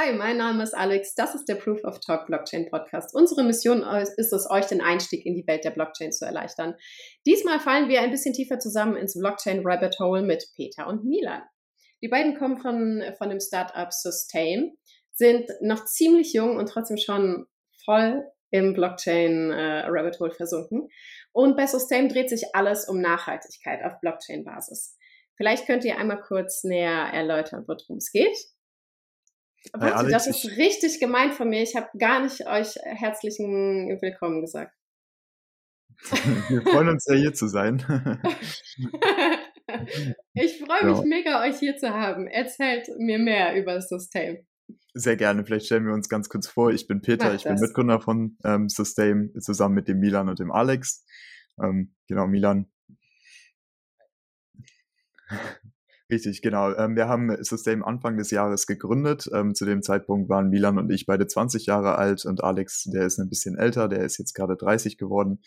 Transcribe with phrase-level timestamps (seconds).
[0.00, 1.14] Hi, mein Name ist Alex.
[1.14, 3.14] Das ist der Proof of Talk Blockchain Podcast.
[3.14, 6.74] Unsere Mission ist es, euch den Einstieg in die Welt der Blockchain zu erleichtern.
[7.26, 11.42] Diesmal fallen wir ein bisschen tiefer zusammen ins Blockchain Rabbit Hole mit Peter und Milan.
[12.00, 14.72] Die beiden kommen von, von dem Startup Sustain,
[15.12, 17.44] sind noch ziemlich jung und trotzdem schon
[17.84, 20.88] voll im Blockchain äh, Rabbit Hole versunken.
[21.32, 24.96] Und bei Sustain dreht sich alles um Nachhaltigkeit auf Blockchain-Basis.
[25.36, 28.36] Vielleicht könnt ihr einmal kurz näher erläutern, worum es geht.
[29.72, 31.62] Warte, Alex, das ist richtig gemeint von mir.
[31.62, 34.74] Ich habe gar nicht euch herzlichen Willkommen gesagt.
[36.48, 37.78] Wir freuen uns ja hier zu sein.
[40.34, 41.04] ich freue mich ja.
[41.04, 42.26] mega, euch hier zu haben.
[42.26, 44.46] Erzählt mir mehr über das System.
[44.94, 45.44] Sehr gerne.
[45.44, 46.72] Vielleicht stellen wir uns ganz kurz vor.
[46.72, 47.60] Ich bin Peter, Mach ich das.
[47.60, 51.04] bin Mitgründer von ähm, Sustain zusammen mit dem Milan und dem Alex.
[51.62, 52.66] Ähm, genau, Milan.
[56.10, 56.74] Richtig, genau.
[56.74, 59.30] Ähm, wir haben Sustain Anfang des Jahres gegründet.
[59.32, 63.06] Ähm, zu dem Zeitpunkt waren Milan und ich beide 20 Jahre alt und Alex, der
[63.06, 65.40] ist ein bisschen älter, der ist jetzt gerade 30 geworden.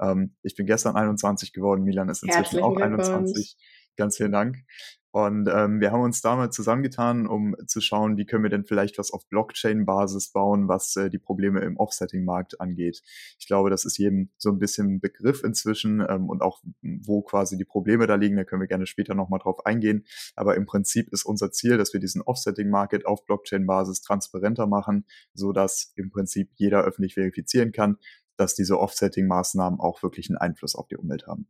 [0.00, 3.56] Ähm, ich bin gestern 21 geworden, Milan ist inzwischen auch 21.
[3.98, 4.64] Ganz vielen Dank.
[5.10, 8.98] Und ähm, wir haben uns damals zusammengetan, um zu schauen, wie können wir denn vielleicht
[8.98, 13.02] was auf Blockchain-Basis bauen, was äh, die Probleme im Offsetting-Markt angeht.
[13.40, 17.56] Ich glaube, das ist jedem so ein bisschen Begriff inzwischen ähm, und auch wo quasi
[17.56, 18.36] die Probleme da liegen.
[18.36, 20.04] Da können wir gerne später nochmal drauf eingehen.
[20.36, 25.52] Aber im Prinzip ist unser Ziel, dass wir diesen Offsetting-Market auf Blockchain-Basis transparenter machen, so
[25.52, 27.96] dass im Prinzip jeder öffentlich verifizieren kann,
[28.36, 31.48] dass diese Offsetting-Maßnahmen auch wirklich einen Einfluss auf die Umwelt haben.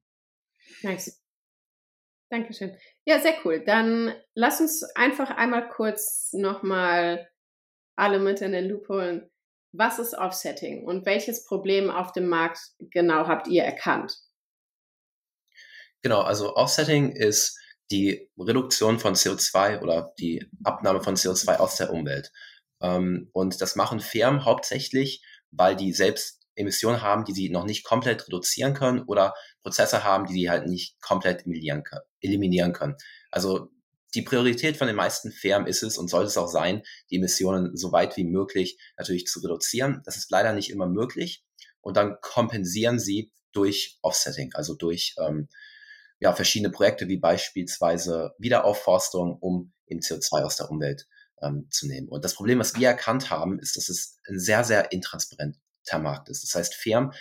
[0.82, 1.20] Nice.
[2.30, 2.76] Dankeschön.
[3.06, 3.64] Ja, sehr cool.
[3.64, 7.28] Dann lass uns einfach einmal kurz nochmal
[7.96, 9.30] alle mit in den Loop holen.
[9.72, 14.16] Was ist Offsetting und welches Problem auf dem Markt genau habt ihr erkannt?
[16.02, 17.58] Genau, also Offsetting ist
[17.90, 22.30] die Reduktion von CO2 oder die Abnahme von CO2 aus der Umwelt.
[22.80, 27.84] Ähm, und das machen Firmen hauptsächlich, weil die selbst Emissionen haben, die sie noch nicht
[27.84, 31.44] komplett reduzieren können oder Prozesse haben, die sie halt nicht komplett
[32.20, 32.96] eliminieren können.
[33.30, 33.70] Also
[34.14, 37.76] die Priorität von den meisten Firmen ist es und sollte es auch sein, die Emissionen
[37.76, 40.02] so weit wie möglich natürlich zu reduzieren.
[40.04, 41.44] Das ist leider nicht immer möglich.
[41.80, 45.48] Und dann kompensieren sie durch Offsetting, also durch ähm,
[46.20, 51.06] ja, verschiedene Projekte wie beispielsweise Wiederaufforstung, um eben CO2 aus der Umwelt
[51.42, 52.08] ähm, zu nehmen.
[52.08, 55.58] Und das Problem, was wir erkannt haben, ist, dass es sehr, sehr intransparent
[55.96, 56.42] Markt ist.
[56.42, 57.12] Das heißt, Firmen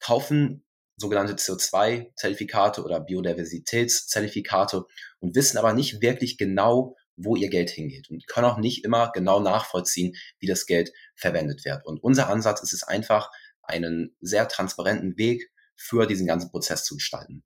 [0.00, 0.64] kaufen
[0.96, 4.84] sogenannte CO2-Zertifikate oder Biodiversitätszertifikate
[5.20, 9.10] und wissen aber nicht wirklich genau, wo ihr Geld hingeht und können auch nicht immer
[9.12, 11.84] genau nachvollziehen, wie das Geld verwendet wird.
[11.86, 13.30] Und unser Ansatz ist es einfach,
[13.62, 17.44] einen sehr transparenten Weg für diesen ganzen Prozess zu gestalten.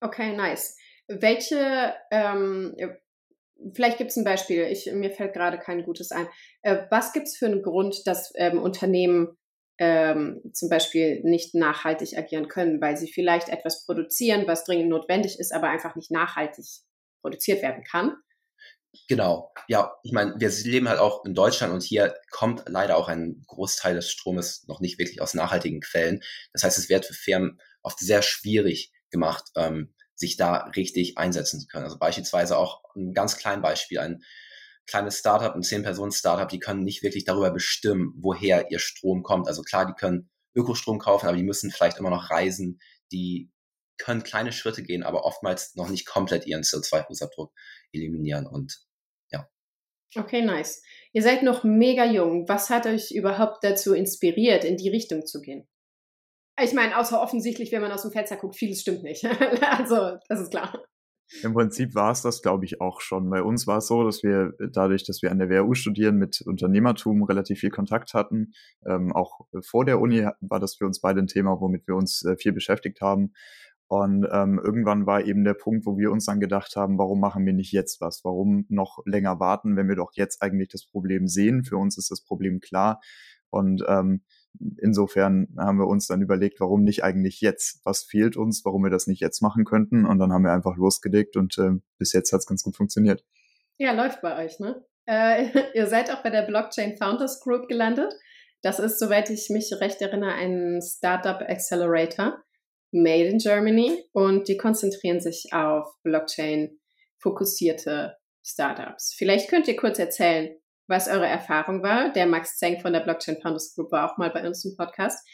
[0.00, 0.76] Okay, nice.
[1.06, 2.74] Welche, ähm,
[3.72, 6.28] vielleicht gibt es ein Beispiel, ich, mir fällt gerade kein gutes ein.
[6.62, 9.36] Äh, was gibt es für einen Grund, dass ähm, Unternehmen
[9.78, 15.38] ähm, zum Beispiel nicht nachhaltig agieren können, weil sie vielleicht etwas produzieren, was dringend notwendig
[15.38, 16.64] ist, aber einfach nicht nachhaltig
[17.22, 18.16] produziert werden kann.
[19.08, 23.08] Genau, ja, ich meine, wir leben halt auch in Deutschland und hier kommt leider auch
[23.08, 26.20] ein Großteil des Stromes noch nicht wirklich aus nachhaltigen Quellen.
[26.52, 31.60] Das heißt, es wird für Firmen oft sehr schwierig gemacht, ähm, sich da richtig einsetzen
[31.60, 31.84] zu können.
[31.84, 34.22] Also beispielsweise auch ein ganz kleines Beispiel, ein
[34.86, 39.48] kleines Startup, ein 10-Personen-Startup, die können nicht wirklich darüber bestimmen, woher ihr Strom kommt.
[39.48, 42.80] Also klar, die können Ökostrom kaufen, aber die müssen vielleicht immer noch reisen.
[43.12, 43.50] Die
[43.98, 47.52] können kleine Schritte gehen, aber oftmals noch nicht komplett ihren CO2-Fußabdruck
[47.92, 48.84] eliminieren und
[49.30, 49.48] ja.
[50.16, 50.82] Okay, nice.
[51.12, 52.48] Ihr seid noch mega jung.
[52.48, 55.68] Was hat euch überhaupt dazu inspiriert, in die Richtung zu gehen?
[56.60, 59.24] Ich meine, außer offensichtlich, wenn man aus dem Fenster guckt, vieles stimmt nicht.
[59.62, 60.84] also, das ist klar.
[61.42, 63.30] Im Prinzip war es das, glaube ich, auch schon.
[63.30, 66.42] Bei uns war es so, dass wir dadurch, dass wir an der WHU studieren, mit
[66.42, 68.52] Unternehmertum relativ viel Kontakt hatten.
[68.86, 72.24] Ähm, auch vor der Uni war das für uns beide ein Thema, womit wir uns
[72.24, 73.32] äh, viel beschäftigt haben.
[73.86, 77.44] Und ähm, irgendwann war eben der Punkt, wo wir uns dann gedacht haben, warum machen
[77.44, 78.22] wir nicht jetzt was?
[78.24, 81.64] Warum noch länger warten, wenn wir doch jetzt eigentlich das Problem sehen?
[81.64, 83.00] Für uns ist das Problem klar.
[83.50, 84.22] Und ähm,
[84.80, 87.80] insofern haben wir uns dann überlegt, warum nicht eigentlich jetzt?
[87.84, 90.06] Was fehlt uns, warum wir das nicht jetzt machen könnten?
[90.06, 93.24] Und dann haben wir einfach losgelegt und äh, bis jetzt hat es ganz gut funktioniert.
[93.78, 94.84] Ja, läuft bei euch, ne?
[95.06, 98.12] Äh, ihr seid auch bei der Blockchain Founders Group gelandet.
[98.62, 102.42] Das ist, soweit ich mich recht erinnere, ein Startup Accelerator
[102.92, 106.78] made in Germany und die konzentrieren sich auf Blockchain
[107.18, 109.14] fokussierte Startups.
[109.16, 110.54] Vielleicht könnt ihr kurz erzählen,
[110.86, 112.12] was eure Erfahrung war.
[112.12, 115.26] Der Max Zeng von der Blockchain Founders Group war auch mal bei uns im Podcast.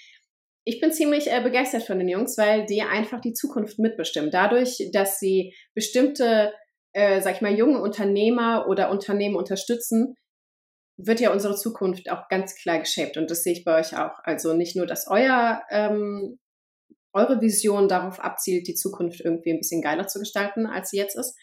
[0.65, 4.31] Ich bin ziemlich äh, begeistert von den Jungs, weil die einfach die Zukunft mitbestimmen.
[4.31, 6.53] Dadurch, dass sie bestimmte,
[6.93, 10.15] äh, sag ich mal, junge Unternehmer oder Unternehmen unterstützen,
[10.97, 14.19] wird ja unsere Zukunft auch ganz klar geshaped und das sehe ich bei euch auch.
[14.23, 16.39] Also nicht nur, dass euer ähm,
[17.13, 21.17] eure Vision darauf abzielt, die Zukunft irgendwie ein bisschen geiler zu gestalten, als sie jetzt
[21.17, 21.37] ist,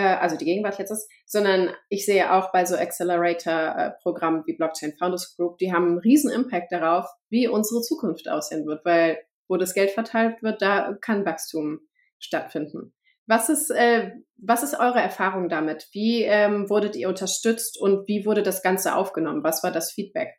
[0.00, 5.36] also die Gegenwart jetzt ist, sondern ich sehe auch bei so Accelerator-Programmen wie Blockchain Founders
[5.36, 9.18] Group, die haben einen riesen Impact darauf, wie unsere Zukunft aussehen wird, weil
[9.48, 11.80] wo das Geld verteilt wird, da kann Wachstum
[12.18, 12.94] stattfinden.
[13.26, 15.88] Was ist, äh, was ist eure Erfahrung damit?
[15.92, 19.44] Wie ähm, wurdet ihr unterstützt und wie wurde das Ganze aufgenommen?
[19.44, 20.34] Was war das Feedback?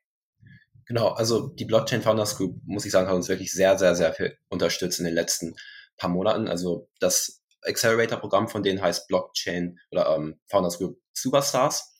[0.87, 4.13] Genau, also die Blockchain Founders Group, muss ich sagen, hat uns wirklich sehr, sehr, sehr
[4.13, 5.55] viel unterstützt in den letzten
[5.97, 6.47] paar Monaten.
[6.47, 11.93] Also das Accelerator-Programm von denen heißt Blockchain oder ähm, Founders Group Superstars.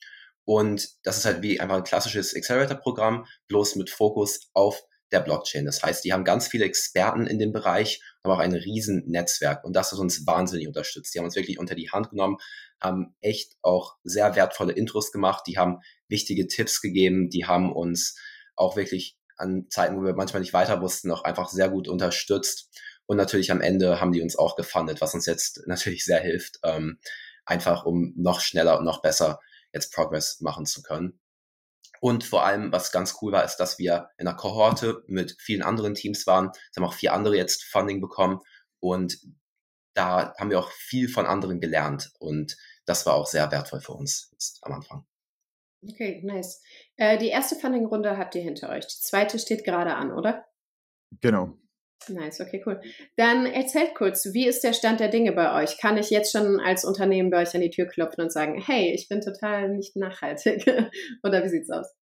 [0.44, 4.82] Und das ist halt wie einfach ein klassisches Accelerator-Programm, bloß mit Fokus auf
[5.12, 5.64] der Blockchain.
[5.64, 9.64] Das heißt, die haben ganz viele Experten in dem Bereich, aber auch ein riesen Netzwerk.
[9.64, 11.14] Und das hat uns wahnsinnig unterstützt.
[11.14, 12.38] Die haben uns wirklich unter die Hand genommen,
[12.80, 15.78] haben echt auch sehr wertvolle Intros gemacht, die haben
[16.08, 18.16] wichtige Tipps gegeben, die haben uns
[18.56, 22.70] auch wirklich an Zeiten, wo wir manchmal nicht weiter wussten, auch einfach sehr gut unterstützt.
[23.06, 26.58] Und natürlich am Ende haben die uns auch gefundet, was uns jetzt natürlich sehr hilft,
[26.64, 26.98] ähm,
[27.44, 29.40] einfach um noch schneller und noch besser
[29.72, 31.18] jetzt Progress machen zu können.
[32.00, 35.62] Und vor allem, was ganz cool war, ist, dass wir in einer Kohorte mit vielen
[35.62, 36.50] anderen Teams waren.
[36.70, 38.40] Es haben auch vier andere jetzt Funding bekommen.
[38.80, 39.18] Und
[39.94, 42.12] da haben wir auch viel von anderen gelernt.
[42.18, 45.06] Und das war auch sehr wertvoll für uns jetzt am Anfang.
[45.82, 46.62] Okay, nice.
[46.96, 48.86] Äh, die erste Funding-Runde habt ihr hinter euch.
[48.86, 50.44] Die zweite steht gerade an, oder?
[51.20, 51.56] Genau.
[52.08, 52.80] Nice, okay, cool.
[53.16, 55.78] Dann erzählt kurz, wie ist der Stand der Dinge bei euch?
[55.78, 58.92] Kann ich jetzt schon als Unternehmen bei euch an die Tür klopfen und sagen, hey,
[58.94, 60.66] ich bin total nicht nachhaltig?
[61.24, 61.94] Oder wie sieht's aus?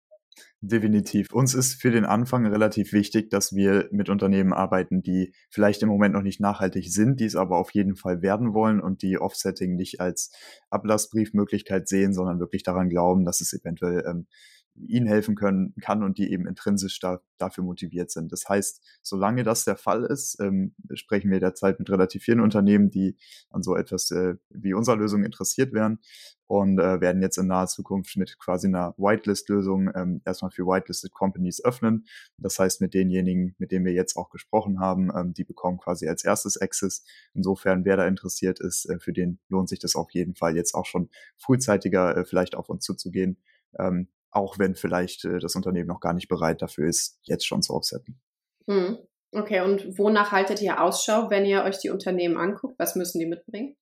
[0.61, 1.33] Definitiv.
[1.33, 5.89] Uns ist für den Anfang relativ wichtig, dass wir mit Unternehmen arbeiten, die vielleicht im
[5.89, 9.19] Moment noch nicht nachhaltig sind, die es aber auf jeden Fall werden wollen und die
[9.19, 10.31] Offsetting nicht als
[10.69, 14.27] Ablassbriefmöglichkeit sehen, sondern wirklich daran glauben, dass es eventuell ähm,
[14.75, 18.31] ihnen helfen können kann und die eben intrinsisch da, dafür motiviert sind.
[18.31, 22.89] Das heißt, solange das der Fall ist, ähm, sprechen wir derzeit mit relativ vielen Unternehmen,
[22.89, 23.17] die
[23.49, 25.99] an so etwas äh, wie unserer Lösung interessiert wären
[26.47, 31.11] und äh, werden jetzt in naher Zukunft mit quasi einer Whitelist-Lösung ähm, erstmal für Whitelisted
[31.11, 32.05] Companies öffnen.
[32.37, 36.07] Das heißt, mit denjenigen, mit denen wir jetzt auch gesprochen haben, ähm, die bekommen quasi
[36.07, 37.05] als erstes Access.
[37.33, 40.73] Insofern, wer da interessiert ist, äh, für den lohnt sich das auf jeden Fall jetzt
[40.73, 43.37] auch schon frühzeitiger äh, vielleicht auf uns zuzugehen.
[43.79, 47.61] Ähm, auch wenn vielleicht äh, das Unternehmen noch gar nicht bereit dafür ist, jetzt schon
[47.61, 48.19] zu offsetten.
[48.67, 48.97] Hm.
[49.31, 52.77] Okay, und wonach haltet ihr Ausschau, wenn ihr euch die Unternehmen anguckt?
[52.77, 53.75] Was müssen die mitbringen,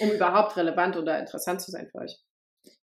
[0.00, 2.20] um überhaupt relevant oder interessant zu sein für euch?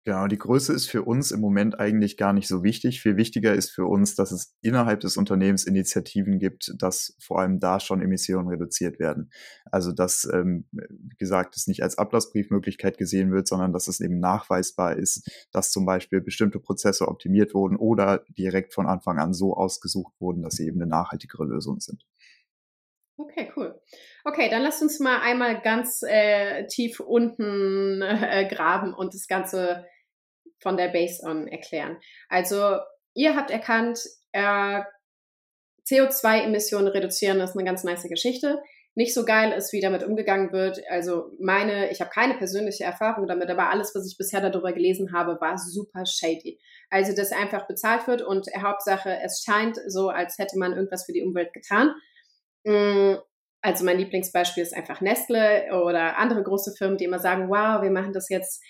[0.04, 3.00] Genau, die Größe ist für uns im Moment eigentlich gar nicht so wichtig.
[3.00, 7.60] Viel wichtiger ist für uns, dass es innerhalb des Unternehmens Initiativen gibt, dass vor allem
[7.60, 9.30] da schon Emissionen reduziert werden.
[9.70, 14.18] Also dass, ähm, wie gesagt, es nicht als Ablassbriefmöglichkeit gesehen wird, sondern dass es eben
[14.18, 19.54] nachweisbar ist, dass zum Beispiel bestimmte Prozesse optimiert wurden oder direkt von Anfang an so
[19.54, 22.04] ausgesucht wurden, dass sie eben eine nachhaltigere Lösung sind.
[23.16, 23.80] Okay, cool.
[24.24, 29.84] Okay, dann lasst uns mal einmal ganz äh, tief unten äh, graben und das Ganze
[30.62, 31.98] von der Base on erklären.
[32.28, 32.78] Also
[33.14, 34.00] ihr habt erkannt,
[34.32, 34.82] äh,
[35.86, 38.62] CO2-Emissionen reduzieren ist eine ganz nice Geschichte.
[38.94, 40.80] Nicht so geil ist, wie damit umgegangen wird.
[40.88, 45.12] Also meine, ich habe keine persönliche Erfahrung damit, aber alles, was ich bisher darüber gelesen
[45.12, 46.60] habe, war super shady.
[46.90, 51.12] Also, dass einfach bezahlt wird und Hauptsache, es scheint so, als hätte man irgendwas für
[51.12, 51.94] die Umwelt getan.
[52.64, 53.14] Mm,
[53.62, 57.90] also mein Lieblingsbeispiel ist einfach Nestle oder andere große Firmen, die immer sagen, wow, wir
[57.90, 58.62] machen das jetzt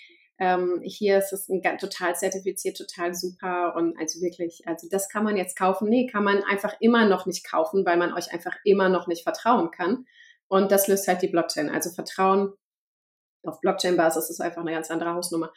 [0.43, 5.23] ähm, hier ist es ein, total zertifiziert, total super und also wirklich, also das kann
[5.23, 5.87] man jetzt kaufen.
[5.87, 9.23] Nee, kann man einfach immer noch nicht kaufen, weil man euch einfach immer noch nicht
[9.23, 10.05] vertrauen kann.
[10.49, 11.69] Und das löst halt die Blockchain.
[11.69, 12.51] Also Vertrauen
[13.43, 15.53] auf Blockchain-Basis ist einfach eine ganz andere Hausnummer.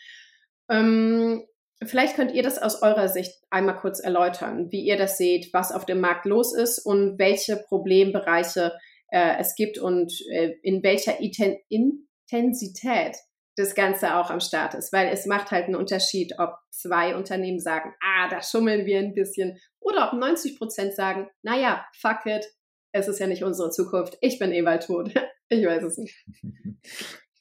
[0.70, 1.44] Ähm,
[1.84, 5.72] vielleicht könnt ihr das aus eurer Sicht einmal kurz erläutern, wie ihr das seht, was
[5.72, 8.72] auf dem Markt los ist und welche Problembereiche
[9.10, 13.16] äh, es gibt und äh, in welcher Intensität
[13.56, 17.58] das Ganze auch am Start ist, weil es macht halt einen Unterschied, ob zwei Unternehmen
[17.58, 22.46] sagen, ah, da schummeln wir ein bisschen, oder ob 90 Prozent sagen, naja, fuck it,
[22.92, 25.12] es ist ja nicht unsere Zukunft, ich bin eh bald tot.
[25.48, 26.24] ich weiß es nicht.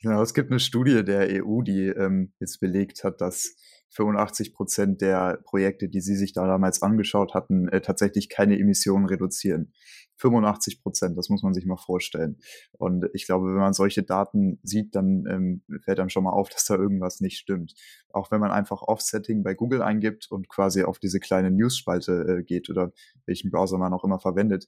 [0.02, 3.56] Genau, es gibt eine Studie der EU, die ähm, jetzt belegt hat, dass
[3.90, 9.08] 85 Prozent der Projekte, die Sie sich da damals angeschaut hatten, äh, tatsächlich keine Emissionen
[9.08, 9.74] reduzieren.
[10.18, 12.38] 85 Prozent, das muss man sich mal vorstellen.
[12.72, 16.50] Und ich glaube, wenn man solche Daten sieht, dann ähm, fällt einem schon mal auf,
[16.56, 17.74] dass da irgendwas nicht stimmt.
[18.10, 22.44] Auch wenn man einfach Offsetting bei Google eingibt und quasi auf diese kleine News-Spalte äh,
[22.44, 22.92] geht oder
[23.26, 24.66] welchen Browser man auch immer verwendet,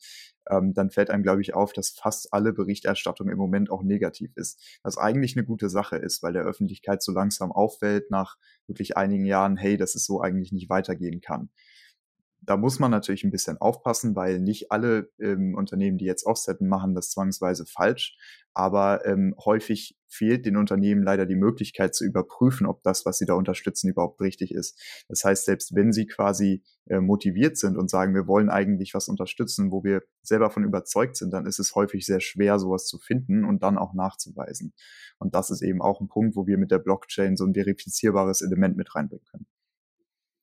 [0.49, 4.31] ähm, dann fällt einem, glaube ich, auf, dass fast alle Berichterstattung im Moment auch negativ
[4.35, 4.79] ist.
[4.83, 8.37] Was eigentlich eine gute Sache ist, weil der Öffentlichkeit so langsam auffällt nach
[8.67, 11.49] wirklich einigen Jahren, hey, dass es so eigentlich nicht weitergehen kann
[12.47, 16.69] da muss man natürlich ein bisschen aufpassen, weil nicht alle ähm, Unternehmen, die jetzt Offsetten,
[16.69, 18.17] machen das zwangsweise falsch.
[18.53, 23.25] Aber ähm, häufig fehlt den Unternehmen leider die Möglichkeit zu überprüfen, ob das, was sie
[23.25, 24.81] da unterstützen, überhaupt richtig ist.
[25.09, 29.09] Das heißt, selbst wenn sie quasi äh, motiviert sind und sagen, wir wollen eigentlich was
[29.09, 32.97] unterstützen, wo wir selber von überzeugt sind, dann ist es häufig sehr schwer, sowas zu
[32.97, 34.73] finden und dann auch nachzuweisen.
[35.19, 38.41] Und das ist eben auch ein Punkt, wo wir mit der Blockchain so ein verifizierbares
[38.41, 39.47] Element mit reinbringen können.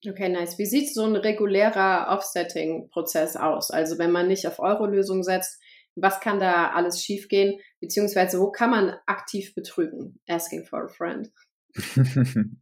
[0.07, 0.59] Okay, nice.
[0.59, 3.71] Wie sieht so ein regulärer Offsetting-Prozess aus?
[3.71, 5.63] Also wenn man nicht auf Euro-Lösung setzt,
[5.97, 7.59] was kann da alles schiefgehen?
[7.81, 10.21] Beziehungsweise wo kann man aktiv betrügen?
[10.29, 11.31] Asking for a friend.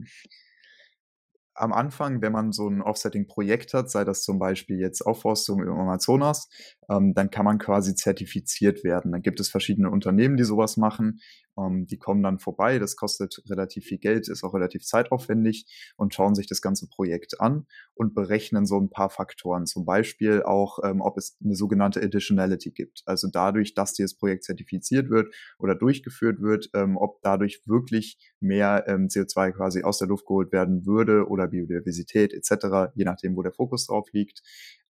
[1.54, 5.72] am Anfang, wenn man so ein Offsetting-Projekt hat, sei das zum Beispiel jetzt Aufforstung im
[5.72, 6.48] Amazonas,
[6.92, 9.12] ähm, dann kann man quasi zertifiziert werden.
[9.12, 11.20] Dann gibt es verschiedene Unternehmen, die sowas machen.
[11.58, 12.78] Ähm, die kommen dann vorbei.
[12.78, 17.40] Das kostet relativ viel Geld, ist auch relativ zeitaufwendig und schauen sich das ganze Projekt
[17.40, 19.66] an und berechnen so ein paar Faktoren.
[19.66, 23.02] Zum Beispiel auch, ähm, ob es eine sogenannte Additionality gibt.
[23.06, 28.84] Also dadurch, dass dieses Projekt zertifiziert wird oder durchgeführt wird, ähm, ob dadurch wirklich mehr
[28.86, 33.42] ähm, CO2 quasi aus der Luft geholt werden würde oder Biodiversität etc., je nachdem, wo
[33.42, 34.42] der Fokus drauf liegt.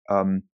[0.10, 0.50] Ähm,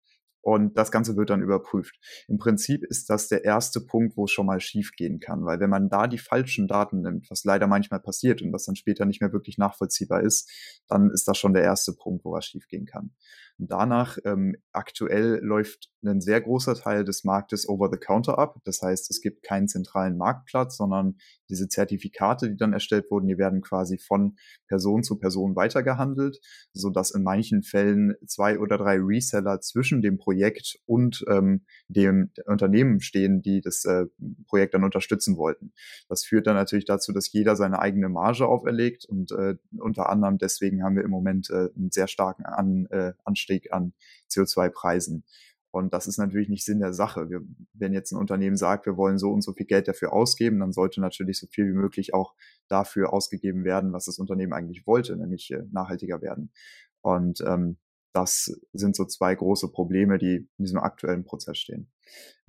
[0.45, 1.97] und das Ganze wird dann überprüft.
[2.27, 5.59] Im Prinzip ist das der erste Punkt, wo es schon mal schief gehen kann, weil
[5.59, 9.05] wenn man da die falschen Daten nimmt, was leider manchmal passiert und was dann später
[9.05, 10.47] nicht mehr wirklich nachvollziehbar ist,
[10.87, 13.09] dann ist das schon der erste Punkt, wo was schief gehen kann.
[13.57, 18.59] Danach ähm, aktuell läuft ein sehr großer Teil des Marktes over the counter ab.
[18.65, 21.15] Das heißt, es gibt keinen zentralen Marktplatz, sondern
[21.49, 24.35] diese Zertifikate, die dann erstellt wurden, die werden quasi von
[24.67, 26.39] Person zu Person weitergehandelt,
[26.73, 32.31] so dass in manchen Fällen zwei oder drei Reseller zwischen dem Projekt und ähm, dem
[32.45, 34.05] Unternehmen stehen, die das äh,
[34.47, 35.71] Projekt dann unterstützen wollten.
[36.09, 40.37] Das führt dann natürlich dazu, dass jeder seine eigene Marge auferlegt und äh, unter anderem
[40.37, 43.93] deswegen haben wir im Moment äh, einen sehr starken An, äh, Anstieg an
[44.29, 45.23] CO2-Preisen.
[45.71, 47.29] Und das ist natürlich nicht Sinn der Sache.
[47.29, 47.41] Wir,
[47.73, 50.71] wenn jetzt ein Unternehmen sagt, wir wollen so und so viel Geld dafür ausgeben, dann
[50.71, 52.33] sollte natürlich so viel wie möglich auch
[52.69, 56.53] dafür ausgegeben werden, was das Unternehmen eigentlich wollte, nämlich äh, nachhaltiger werden.
[57.01, 57.77] Und ähm,
[58.13, 61.91] das sind so zwei große Probleme, die in diesem aktuellen Prozess stehen.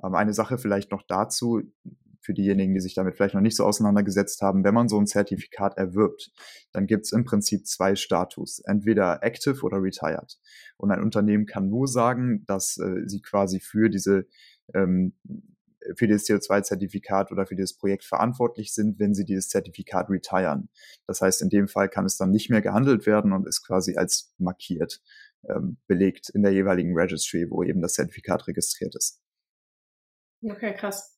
[0.04, 1.62] Ähm, eine Sache vielleicht noch dazu,
[2.26, 5.06] für diejenigen, die sich damit vielleicht noch nicht so auseinandergesetzt haben, wenn man so ein
[5.06, 6.33] Zertifikat erwirbt,
[6.73, 10.38] dann gibt es im Prinzip zwei Status, entweder active oder retired.
[10.76, 14.26] Und ein Unternehmen kann nur sagen, dass äh, sie quasi für diese
[14.75, 15.14] ähm,
[15.95, 20.68] für dieses CO2-Zertifikat oder für dieses Projekt verantwortlich sind, wenn sie dieses Zertifikat retiren.
[21.06, 23.97] Das heißt, in dem Fall kann es dann nicht mehr gehandelt werden und ist quasi
[23.97, 25.00] als markiert
[25.49, 29.23] ähm, belegt in der jeweiligen Registry, wo eben das Zertifikat registriert ist.
[30.42, 31.15] Okay, krass.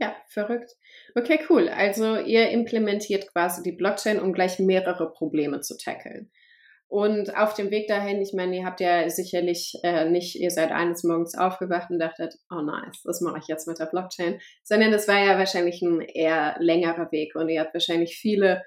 [0.00, 0.72] Ja, verrückt.
[1.14, 1.68] Okay, cool.
[1.68, 6.30] Also ihr implementiert quasi die Blockchain, um gleich mehrere Probleme zu tackeln.
[6.92, 10.72] Und auf dem Weg dahin, ich meine, ihr habt ja sicherlich äh, nicht, ihr seid
[10.72, 14.92] eines Morgens aufgewacht und dachtet, oh nice, das mache ich jetzt mit der Blockchain, sondern
[14.92, 18.62] das war ja wahrscheinlich ein eher längerer Weg und ihr habt wahrscheinlich viele,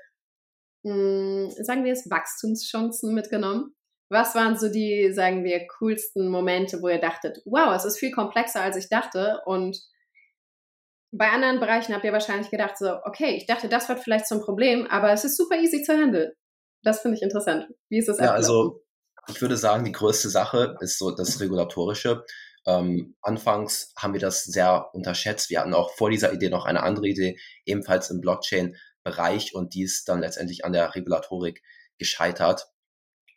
[0.82, 3.76] mh, hm, sagen wir es, Wachstumschancen mitgenommen.
[4.10, 8.12] Was waren so die, sagen wir, coolsten Momente, wo ihr dachtet, wow, es ist viel
[8.12, 9.80] komplexer, als ich dachte und
[11.18, 14.42] bei anderen Bereichen habt ihr wahrscheinlich gedacht, so, okay, ich dachte, das wird vielleicht zum
[14.42, 16.32] Problem, aber es ist super easy zu handeln.
[16.84, 17.68] Das finde ich interessant.
[17.90, 18.20] Wie ist das?
[18.20, 18.84] Ja, also
[19.28, 22.24] ich würde sagen, die größte Sache ist so das Regulatorische.
[22.68, 25.50] Ähm, anfangs haben wir das sehr unterschätzt.
[25.50, 29.84] Wir hatten auch vor dieser Idee noch eine andere Idee, ebenfalls im Blockchain-Bereich und die
[29.84, 31.64] ist dann letztendlich an der Regulatorik
[31.98, 32.68] gescheitert.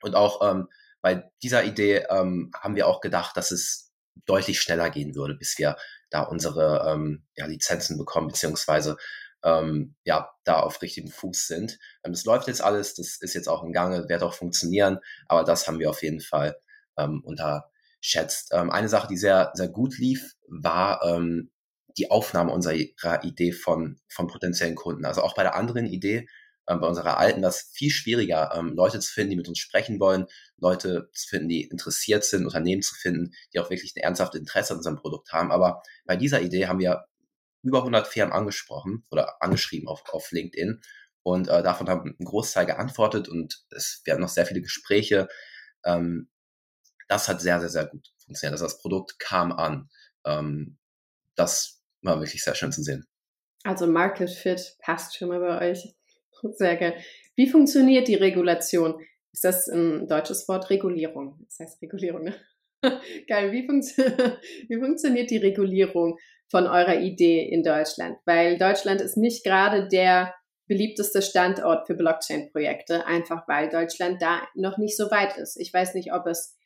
[0.03, 0.69] Und auch ähm,
[1.01, 3.93] bei dieser Idee ähm, haben wir auch gedacht, dass es
[4.27, 5.77] deutlich schneller gehen würde, bis wir
[6.11, 8.97] da unsere ähm, ja, Lizenzen bekommen, beziehungsweise
[9.45, 11.79] ähm, ja, da auf richtigem Fuß sind.
[12.05, 15.45] Ähm, das läuft jetzt alles, das ist jetzt auch im Gange, wird auch funktionieren, aber
[15.45, 16.57] das haben wir auf jeden Fall
[16.97, 18.51] ähm, unterschätzt.
[18.53, 21.51] Ähm, eine Sache, die sehr, sehr gut lief, war ähm,
[21.97, 25.05] die Aufnahme unserer Idee von, von potenziellen Kunden.
[25.05, 26.29] Also auch bei der anderen Idee
[26.77, 30.27] bei unserer alten es viel schwieriger, ähm, Leute zu finden, die mit uns sprechen wollen,
[30.59, 34.73] Leute zu finden, die interessiert sind, Unternehmen zu finden, die auch wirklich ein ernsthaftes Interesse
[34.73, 35.51] an unserem Produkt haben.
[35.51, 37.07] Aber bei dieser Idee haben wir
[37.63, 40.81] über 100 Firmen angesprochen oder angeschrieben auf, auf LinkedIn
[41.23, 45.29] und äh, davon haben ein Großteil geantwortet und es werden noch sehr viele Gespräche.
[45.85, 46.29] Ähm,
[47.09, 48.53] das hat sehr, sehr, sehr gut funktioniert.
[48.53, 49.89] Also das Produkt kam an.
[50.25, 50.79] ähm,
[51.35, 53.07] das war wirklich sehr schön zu sehen.
[53.65, 55.95] Also Market Fit passt schon mal bei euch.
[56.43, 56.95] Sehr geil.
[57.37, 59.01] Wie funktioniert die Regulation?
[59.33, 60.71] Ist das ein deutsches Wort?
[60.71, 61.39] Regulierung.
[61.45, 62.35] Das heißt Regulierung, ne?
[63.29, 63.53] Geil.
[63.53, 64.05] Wie, funktio
[64.69, 66.19] wie funktioniert die Regulierung
[66.49, 68.19] von eurer Idee in Deutschland?
[68.25, 70.35] Weil Deutschland ist nicht gerade der
[70.67, 75.57] beliebteste Standort für Blockchain-Projekte, einfach weil Deutschland da noch nicht so weit ist.
[75.57, 76.57] Ich weiß nicht, ob es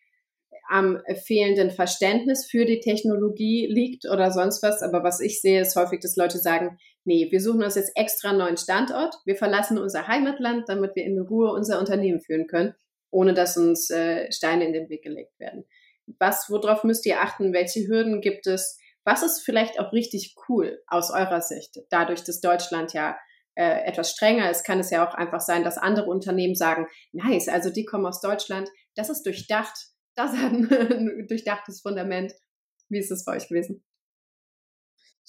[0.69, 4.83] am fehlenden Verständnis für die Technologie liegt oder sonst was.
[4.83, 8.31] Aber was ich sehe, ist häufig, dass Leute sagen, nee, wir suchen uns jetzt extra
[8.31, 9.15] einen neuen Standort.
[9.25, 12.75] Wir verlassen unser Heimatland, damit wir in Ruhe unser Unternehmen führen können,
[13.11, 15.65] ohne dass uns äh, Steine in den Weg gelegt werden.
[16.19, 17.53] Was, worauf müsst ihr achten?
[17.53, 18.79] Welche Hürden gibt es?
[19.05, 21.79] Was ist vielleicht auch richtig cool aus eurer Sicht?
[21.91, 23.17] Dadurch, dass Deutschland ja
[23.55, 27.49] äh, etwas strenger ist, kann es ja auch einfach sein, dass andere Unternehmen sagen, nice,
[27.49, 29.75] also die kommen aus Deutschland, das ist durchdacht,
[30.15, 32.33] das hat ein durchdachtes Fundament.
[32.89, 33.85] Wie ist es bei euch gewesen?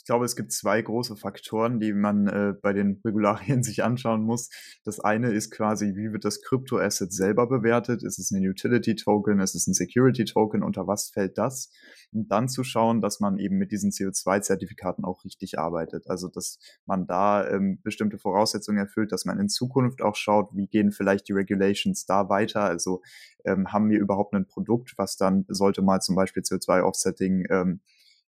[0.03, 4.21] Ich glaube, es gibt zwei große Faktoren, die man äh, bei den Regularien sich anschauen
[4.21, 4.49] muss.
[4.83, 8.03] Das eine ist quasi, wie wird das Kryptoasset selber bewertet?
[8.03, 9.39] Ist es ein Utility Token?
[9.39, 10.61] Ist es ein Security Token?
[10.61, 11.71] Unter was fällt das?
[12.11, 16.09] Und dann zu schauen, dass man eben mit diesen CO2-Zertifikaten auch richtig arbeitet.
[16.09, 20.67] Also, dass man da ähm, bestimmte Voraussetzungen erfüllt, dass man in Zukunft auch schaut, wie
[20.67, 22.63] gehen vielleicht die Regulations da weiter?
[22.63, 23.01] Also,
[23.45, 27.79] ähm, haben wir überhaupt ein Produkt, was dann sollte mal zum Beispiel CO2-Offsetting ähm,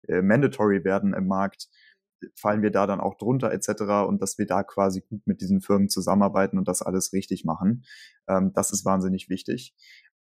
[0.09, 1.69] äh, mandatory werden im Markt,
[2.35, 4.07] fallen wir da dann auch drunter etc.
[4.09, 7.85] und dass wir da quasi gut mit diesen Firmen zusammenarbeiten und das alles richtig machen.
[8.29, 9.75] Ähm, das ist wahnsinnig wichtig.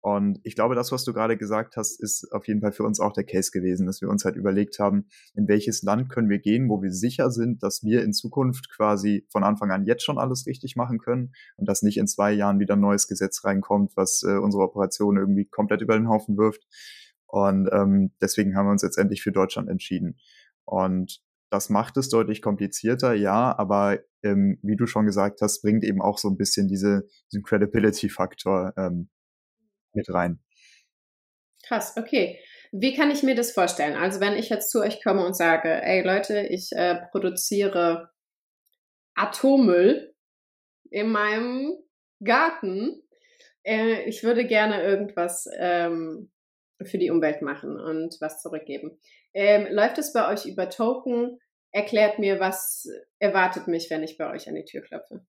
[0.02, 3.00] Und ich glaube, das, was du gerade gesagt hast, ist auf jeden Fall für uns
[3.00, 6.40] auch der Case gewesen, dass wir uns halt überlegt haben, in welches Land können wir
[6.40, 10.20] gehen, wo wir sicher sind, dass wir in Zukunft quasi von Anfang an jetzt schon
[10.20, 13.98] alles richtig machen können und dass nicht in zwei Jahren wieder ein neues Gesetz reinkommt,
[13.98, 16.66] was äh, unsere Operation irgendwie komplett über den Haufen wirft.
[17.28, 20.18] Und ähm, deswegen haben wir uns jetzt endlich für Deutschland entschieden.
[20.66, 25.84] Und das macht es deutlich komplizierter, ja, aber ähm, wie du schon gesagt hast, bringt
[25.84, 29.10] eben auch so ein bisschen diese, diesen Credibility-Faktor ähm,
[29.94, 30.40] mit rein.
[31.66, 32.40] Krass, okay.
[32.72, 33.96] Wie kann ich mir das vorstellen?
[33.96, 38.10] Also wenn ich jetzt zu euch komme und sage, ey Leute, ich äh, produziere
[39.16, 40.14] Atommüll
[40.90, 41.78] in meinem
[42.24, 43.02] Garten,
[43.64, 46.30] äh, ich würde gerne irgendwas ähm,
[46.84, 49.00] für die Umwelt machen und was zurückgeben.
[49.34, 51.40] Ähm, läuft es bei euch über Token?
[51.72, 52.88] Erklärt mir, was
[53.20, 55.26] erwartet mich, wenn ich bei euch an die Tür klopfe?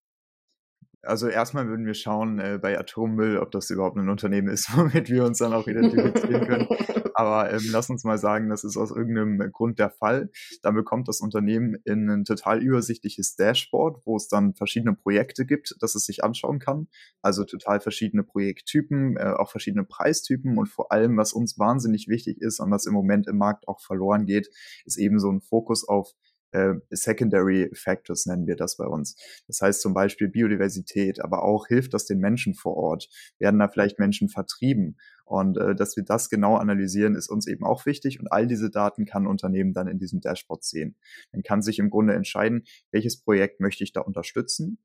[1.03, 5.09] Also erstmal würden wir schauen äh, bei Atommüll, ob das überhaupt ein Unternehmen ist, womit
[5.09, 6.69] wir uns dann auch identifizieren können.
[7.19, 10.31] Aber ähm, lass uns mal sagen, das ist aus irgendeinem Grund der Fall.
[10.63, 15.75] Dann bekommt das Unternehmen in ein total übersichtliches Dashboard, wo es dann verschiedene Projekte gibt,
[15.81, 16.87] dass es sich anschauen kann.
[17.21, 22.41] Also total verschiedene Projekttypen, äh, auch verschiedene Preistypen und vor allem, was uns wahnsinnig wichtig
[22.41, 24.49] ist und was im Moment im Markt auch verloren geht,
[24.85, 26.13] ist eben so ein Fokus auf
[26.53, 29.17] äh, Secondary Factors nennen wir das bei uns.
[29.47, 33.09] Das heißt zum Beispiel Biodiversität, aber auch hilft das den Menschen vor Ort?
[33.39, 34.97] Werden da vielleicht Menschen vertrieben?
[35.29, 38.21] Und äh, dass wir das genau analysieren, ist uns eben auch wichtig.
[38.21, 40.97] Und all diese Daten kann ein Unternehmen dann in diesem Dashboard sehen.
[41.33, 44.79] Man kann sich im Grunde entscheiden, welches Projekt möchte ich da unterstützen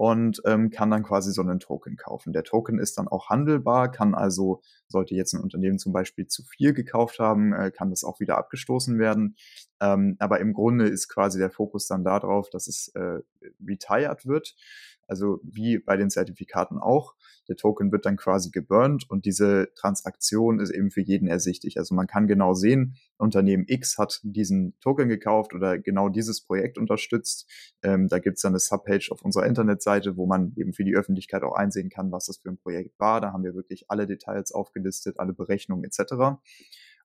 [0.00, 2.32] und ähm, kann dann quasi so einen Token kaufen.
[2.32, 6.42] Der Token ist dann auch handelbar, kann also, sollte jetzt ein Unternehmen zum Beispiel zu
[6.42, 9.36] viel gekauft haben, äh, kann das auch wieder abgestoßen werden.
[9.80, 13.20] Ähm, aber im Grunde ist quasi der Fokus dann darauf, dass es äh,
[13.62, 14.56] retired wird.
[15.10, 17.14] Also wie bei den Zertifikaten auch.
[17.48, 21.78] Der Token wird dann quasi geburnt und diese Transaktion ist eben für jeden ersichtlich.
[21.78, 26.78] Also man kann genau sehen, Unternehmen X hat diesen Token gekauft oder genau dieses Projekt
[26.78, 27.50] unterstützt.
[27.82, 31.42] Ähm, da gibt's dann eine Subpage auf unserer Internetseite, wo man eben für die Öffentlichkeit
[31.42, 33.20] auch einsehen kann, was das für ein Projekt war.
[33.20, 36.38] Da haben wir wirklich alle Details aufgelistet, alle Berechnungen etc.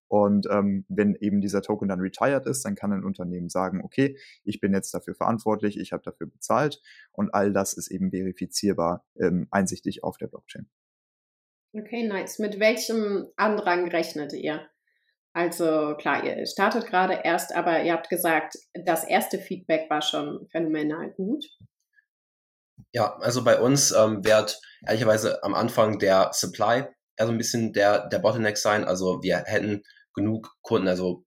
[0.07, 4.17] Und ähm, wenn eben dieser Token dann retired ist, dann kann ein Unternehmen sagen, okay,
[4.43, 9.05] ich bin jetzt dafür verantwortlich, ich habe dafür bezahlt und all das ist eben verifizierbar,
[9.19, 10.69] ähm, einsichtig auf der Blockchain.
[11.73, 12.39] Okay, nice.
[12.39, 14.61] Mit welchem Andrang rechnet ihr?
[15.33, 20.47] Also klar, ihr startet gerade erst, aber ihr habt gesagt, das erste Feedback war schon
[20.49, 21.43] phänomenal gut.
[22.93, 26.85] Ja, also bei uns ähm, wird ehrlicherweise am Anfang der Supply
[27.17, 28.83] eher so ein bisschen der, der Bottleneck sein.
[28.83, 31.25] Also wir hätten genug Kunden, also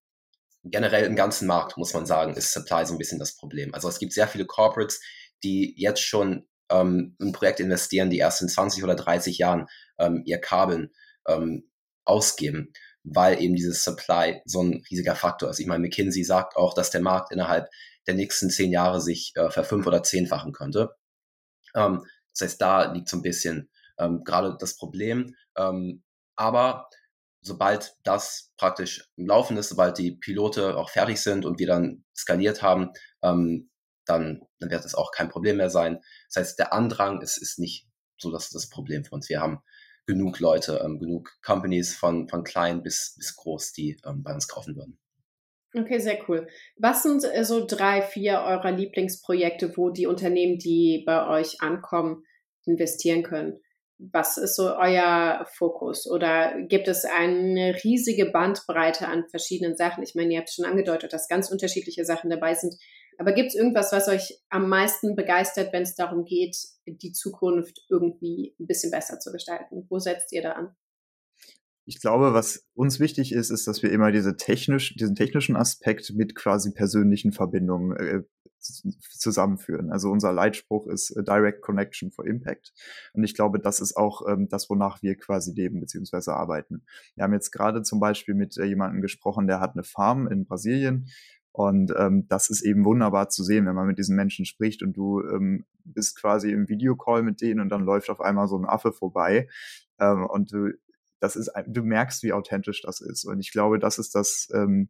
[0.64, 3.74] generell im ganzen Markt, muss man sagen, ist Supply so ein bisschen das Problem.
[3.74, 5.00] Also es gibt sehr viele Corporates,
[5.42, 9.66] die jetzt schon ähm, in Projekte investieren, die erst in 20 oder 30 Jahren
[9.98, 10.90] ähm, ihr Kabeln
[11.26, 11.70] ähm,
[12.04, 12.72] ausgeben,
[13.04, 15.60] weil eben dieses Supply so ein riesiger Faktor ist.
[15.60, 17.68] Ich meine, McKinsey sagt auch, dass der Markt innerhalb
[18.06, 20.94] der nächsten zehn Jahre sich äh, verfünf- oder zehnfachen könnte.
[21.74, 25.34] Ähm, das heißt, da liegt so ein bisschen ähm, gerade das Problem.
[25.58, 26.02] Ähm,
[26.36, 26.88] aber
[27.40, 32.04] sobald das praktisch im Laufen ist, sobald die Pilote auch fertig sind und wir dann
[32.16, 32.90] skaliert haben,
[33.22, 33.70] ähm,
[34.06, 36.00] dann, dann wird es auch kein Problem mehr sein.
[36.28, 37.86] Das heißt, der Andrang ist, ist nicht
[38.18, 39.28] so das, das Problem für uns.
[39.28, 39.60] Wir haben
[40.06, 44.48] genug Leute, ähm, genug Companies von, von klein bis, bis groß, die ähm, bei uns
[44.48, 44.98] kaufen würden.
[45.74, 46.48] Okay, sehr cool.
[46.76, 52.24] Was sind äh, so drei, vier eurer Lieblingsprojekte, wo die Unternehmen, die bei euch ankommen,
[52.64, 53.60] investieren können?
[53.98, 56.08] Was ist so euer Fokus?
[56.08, 60.04] Oder gibt es eine riesige Bandbreite an verschiedenen Sachen?
[60.04, 62.74] Ich meine, ihr habt schon angedeutet, dass ganz unterschiedliche Sachen dabei sind.
[63.18, 66.56] Aber gibt es irgendwas, was euch am meisten begeistert, wenn es darum geht,
[66.86, 69.86] die Zukunft irgendwie ein bisschen besser zu gestalten?
[69.88, 70.76] Wo setzt ihr da an?
[71.84, 76.12] Ich glaube, was uns wichtig ist, ist, dass wir immer diese technisch, diesen technischen Aspekt
[76.14, 78.22] mit quasi persönlichen Verbindungen äh,
[78.58, 79.90] zusammenführen.
[79.90, 82.72] Also unser Leitspruch ist äh, Direct Connection for Impact.
[83.12, 86.30] Und ich glaube, das ist auch ähm, das, wonach wir quasi leben bzw.
[86.30, 86.84] arbeiten.
[87.14, 90.46] Wir haben jetzt gerade zum Beispiel mit äh, jemandem gesprochen, der hat eine Farm in
[90.46, 91.08] Brasilien
[91.52, 94.96] und ähm, das ist eben wunderbar zu sehen, wenn man mit diesen Menschen spricht und
[94.96, 98.64] du ähm, bist quasi im Videocall mit denen und dann läuft auf einmal so ein
[98.64, 99.48] Affe vorbei
[99.98, 100.72] ähm, und du
[101.20, 103.24] das ist, du merkst, wie authentisch das ist.
[103.24, 104.88] Und ich glaube, das ist das, ähm,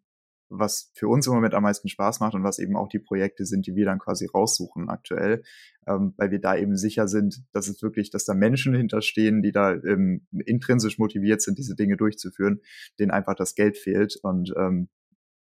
[0.50, 3.44] was für uns im Moment am meisten Spaß macht und was eben auch die Projekte
[3.44, 5.42] sind, die wir dann quasi raussuchen aktuell,
[5.86, 9.52] ähm, weil wir da eben sicher sind, dass es wirklich, dass da Menschen hinterstehen, die
[9.52, 12.60] da ähm, intrinsisch motiviert sind, diese Dinge durchzuführen,
[12.98, 14.88] denen einfach das Geld fehlt und ähm,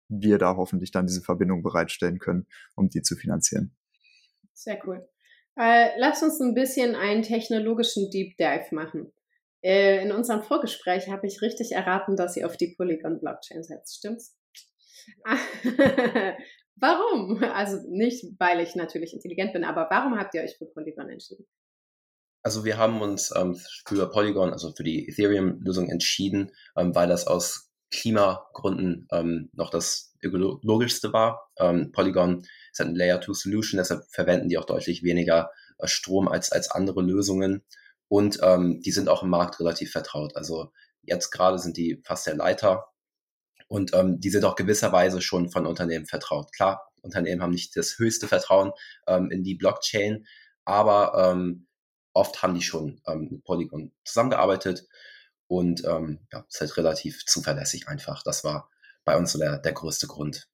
[0.09, 3.75] wir da hoffentlich dann diese Verbindung bereitstellen können, um die zu finanzieren.
[4.53, 5.07] Sehr cool.
[5.57, 9.13] Äh, lass uns ein bisschen einen technologischen Deep Dive machen.
[9.63, 13.97] Äh, in unserem Vorgespräch habe ich richtig erraten, dass ihr auf die Polygon-Blockchain setzt.
[13.97, 14.37] Stimmt's?
[16.77, 17.43] warum?
[17.43, 21.47] Also nicht, weil ich natürlich intelligent bin, aber warum habt ihr euch für Polygon entschieden?
[22.43, 27.27] Also wir haben uns ähm, für Polygon, also für die Ethereum-Lösung entschieden, ähm, weil das
[27.27, 31.51] aus Klimagründen ähm, noch das ökologischste war.
[31.59, 35.87] Ähm, Polygon ist halt ein Layer 2 Solution, deshalb verwenden die auch deutlich weniger äh,
[35.87, 37.65] Strom als, als andere Lösungen.
[38.09, 40.37] Und ähm, die sind auch im Markt relativ vertraut.
[40.37, 40.71] Also
[41.03, 42.89] jetzt gerade sind die fast der Leiter
[43.69, 46.53] und ähm, die sind auch gewisserweise schon von Unternehmen vertraut.
[46.53, 48.73] Klar, Unternehmen haben nicht das höchste Vertrauen
[49.07, 50.27] ähm, in die Blockchain,
[50.65, 51.67] aber ähm,
[52.13, 54.87] oft haben die schon ähm, mit Polygon zusammengearbeitet
[55.47, 58.23] und ähm, ja, ist halt relativ zuverlässig einfach.
[58.23, 58.71] Das war
[59.05, 60.49] bei uns so der, der größte Grund.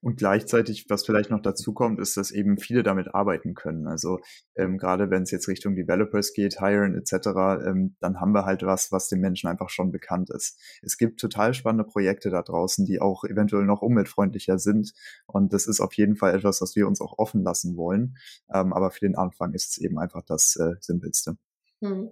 [0.00, 3.86] Und gleichzeitig, was vielleicht noch dazu kommt, ist, dass eben viele damit arbeiten können.
[3.86, 4.20] Also
[4.54, 7.28] ähm, gerade wenn es jetzt Richtung Developers geht, Hiren etc.,
[7.66, 10.60] ähm, dann haben wir halt was, was den Menschen einfach schon bekannt ist.
[10.82, 14.92] Es gibt total spannende Projekte da draußen, die auch eventuell noch umweltfreundlicher sind.
[15.26, 18.16] Und das ist auf jeden Fall etwas, was wir uns auch offen lassen wollen.
[18.52, 21.36] Ähm, aber für den Anfang ist es eben einfach das äh, Simpelste.
[21.80, 22.10] Hm.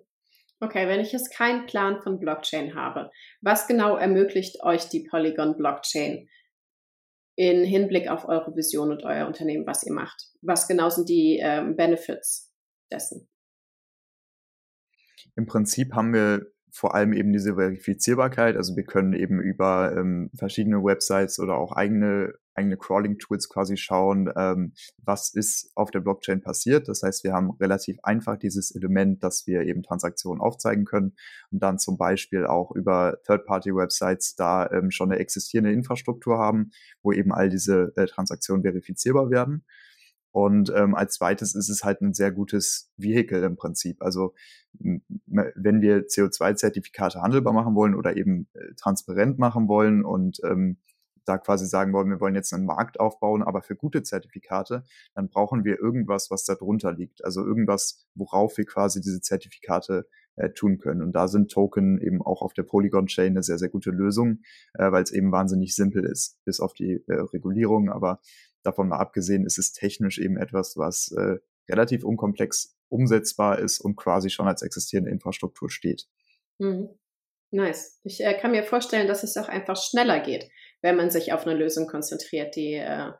[0.62, 5.56] Okay, wenn ich jetzt keinen Plan von Blockchain habe, was genau ermöglicht euch die Polygon
[5.56, 6.28] Blockchain?
[7.34, 10.30] In Hinblick auf eure Vision und euer Unternehmen, was ihr macht?
[10.42, 12.52] Was genau sind die ähm, Benefits
[12.90, 13.28] dessen?
[15.34, 18.56] Im Prinzip haben wir vor allem eben diese Verifizierbarkeit.
[18.56, 24.30] Also wir können eben über ähm, verschiedene Websites oder auch eigene eigene Crawling-Tools quasi schauen,
[24.36, 26.88] ähm, was ist auf der Blockchain passiert.
[26.88, 31.14] Das heißt, wir haben relativ einfach dieses Element, dass wir eben Transaktionen aufzeigen können
[31.50, 36.70] und dann zum Beispiel auch über Third-Party-Websites da ähm, schon eine existierende Infrastruktur haben,
[37.02, 39.64] wo eben all diese äh, Transaktionen verifizierbar werden.
[40.32, 44.00] Und ähm, als zweites ist es halt ein sehr gutes Vehikel im Prinzip.
[44.00, 44.34] Also
[44.78, 50.78] wenn wir CO2-Zertifikate handelbar machen wollen oder eben äh, transparent machen wollen und ähm,
[51.24, 55.28] da quasi sagen wollen, wir wollen jetzt einen Markt aufbauen, aber für gute Zertifikate, dann
[55.28, 57.24] brauchen wir irgendwas, was da drunter liegt.
[57.24, 60.06] Also irgendwas, worauf wir quasi diese Zertifikate
[60.36, 61.02] äh, tun können.
[61.02, 64.40] Und da sind Token eben auch auf der Polygon-Chain eine sehr, sehr gute Lösung,
[64.74, 67.90] äh, weil es eben wahnsinnig simpel ist, bis auf die äh, Regulierung.
[67.90, 68.20] Aber
[68.62, 71.36] davon mal abgesehen ist es technisch eben etwas, was äh,
[71.68, 76.06] relativ unkomplex umsetzbar ist und quasi schon als existierende Infrastruktur steht.
[76.58, 76.88] Mhm.
[77.50, 78.00] Nice.
[78.02, 80.48] Ich äh, kann mir vorstellen, dass es auch einfach schneller geht
[80.82, 83.12] wenn man sich auf eine Lösung konzentriert, die äh,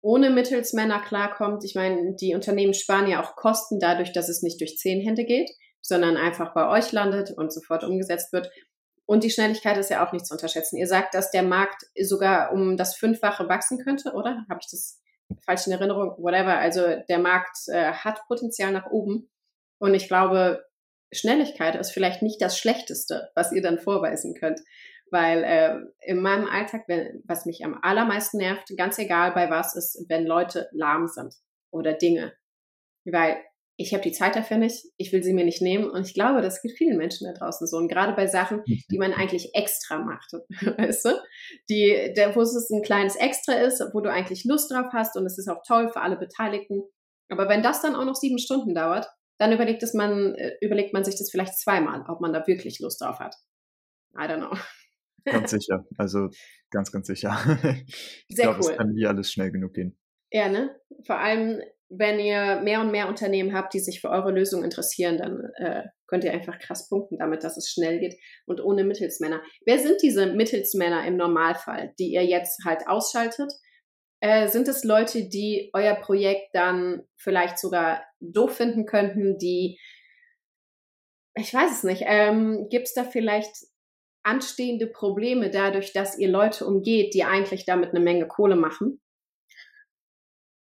[0.00, 1.64] ohne Mittelsmänner klarkommt.
[1.64, 5.24] Ich meine, die Unternehmen sparen ja auch Kosten dadurch, dass es nicht durch zehn Hände
[5.24, 8.50] geht, sondern einfach bei euch landet und sofort umgesetzt wird.
[9.06, 10.76] Und die Schnelligkeit ist ja auch nicht zu unterschätzen.
[10.76, 14.44] Ihr sagt, dass der Markt sogar um das Fünffache wachsen könnte, oder?
[14.48, 15.00] Habe ich das
[15.44, 16.16] falsch in Erinnerung?
[16.18, 16.58] Whatever.
[16.58, 19.30] Also der Markt äh, hat Potenzial nach oben.
[19.78, 20.64] Und ich glaube,
[21.12, 24.60] Schnelligkeit ist vielleicht nicht das Schlechteste, was ihr dann vorweisen könnt.
[25.12, 25.78] Weil äh,
[26.10, 30.24] in meinem Alltag, wenn, was mich am allermeisten nervt, ganz egal bei was, ist, wenn
[30.26, 31.34] Leute lahm sind
[31.70, 32.32] oder Dinge.
[33.04, 33.36] Weil
[33.76, 35.90] ich habe die Zeit dafür nicht, ich will sie mir nicht nehmen.
[35.90, 37.76] Und ich glaube, das geht vielen Menschen da draußen so.
[37.76, 40.32] Und gerade bei Sachen, die man eigentlich extra macht,
[40.78, 41.10] weißt du?
[41.68, 45.26] Die, der, wo es ein kleines Extra ist, wo du eigentlich Lust drauf hast und
[45.26, 46.82] es ist auch toll für alle Beteiligten.
[47.28, 49.06] Aber wenn das dann auch noch sieben Stunden dauert,
[49.38, 52.78] dann überlegt, es man, äh, überlegt man sich das vielleicht zweimal, ob man da wirklich
[52.80, 53.34] Lust drauf hat.
[54.14, 54.56] I don't know.
[55.24, 55.86] Ganz sicher.
[55.98, 56.28] Also
[56.70, 57.36] ganz, ganz sicher.
[58.28, 58.70] ich glaube, cool.
[58.70, 59.96] es kann nie alles schnell genug gehen.
[60.30, 60.74] Ja, ne?
[61.06, 65.18] Vor allem, wenn ihr mehr und mehr Unternehmen habt, die sich für eure Lösung interessieren,
[65.18, 69.42] dann äh, könnt ihr einfach krass punkten damit, dass es schnell geht und ohne Mittelsmänner.
[69.66, 73.52] Wer sind diese Mittelsmänner im Normalfall, die ihr jetzt halt ausschaltet?
[74.20, 79.78] Äh, sind es Leute, die euer Projekt dann vielleicht sogar doof finden könnten, die,
[81.34, 83.52] ich weiß es nicht, ähm, gibt es da vielleicht
[84.22, 89.00] anstehende Probleme dadurch, dass ihr Leute umgeht, die eigentlich damit eine Menge Kohle machen?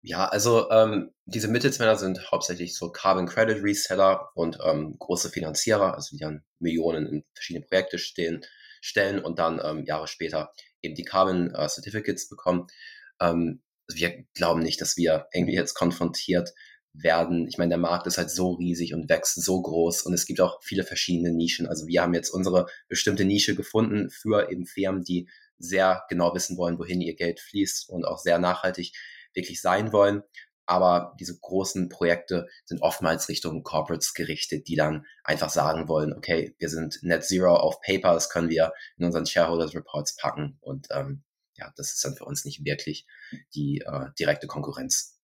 [0.04, 5.96] Ja, also ähm, diese Mittelsmänner sind hauptsächlich so Carbon Credit Reseller und ähm, große Finanzierer,
[5.96, 8.46] also die dann Millionen in verschiedene Projekte stehen,
[8.80, 12.68] stellen und dann ähm, Jahre später eben die Carbon äh, Certificates bekommen.
[13.20, 16.52] Ähm, also wir glauben nicht, dass wir irgendwie jetzt konfrontiert
[17.02, 17.48] werden.
[17.48, 20.42] Ich meine, der Markt ist halt so riesig und wächst so groß und es gibt
[20.42, 21.68] auch viele verschiedene Nischen.
[21.68, 25.30] Also wir haben jetzt unsere bestimmte Nische gefunden für eben Firmen, die
[25.60, 28.94] sehr genau wissen wollen, wohin ihr Geld fließt und auch sehr nachhaltig
[29.34, 30.24] wirklich sein wollen.
[30.66, 36.56] Aber diese großen Projekte sind oftmals Richtung Corporates gerichtet, die dann einfach sagen wollen, okay,
[36.60, 40.58] wir sind Net Zero auf Paper, das können wir in unseren Shareholders Reports packen.
[40.60, 41.24] Und ähm,
[41.56, 43.08] ja, das ist dann für uns nicht wirklich
[43.56, 45.18] die äh, direkte Konkurrenz.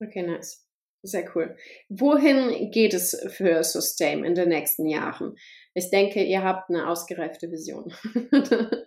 [0.00, 0.67] Okay, nice.
[1.02, 1.56] Sehr cool.
[1.88, 5.36] Wohin geht es für Sustain in den nächsten Jahren?
[5.74, 7.94] Ich denke, ihr habt eine ausgereifte Vision.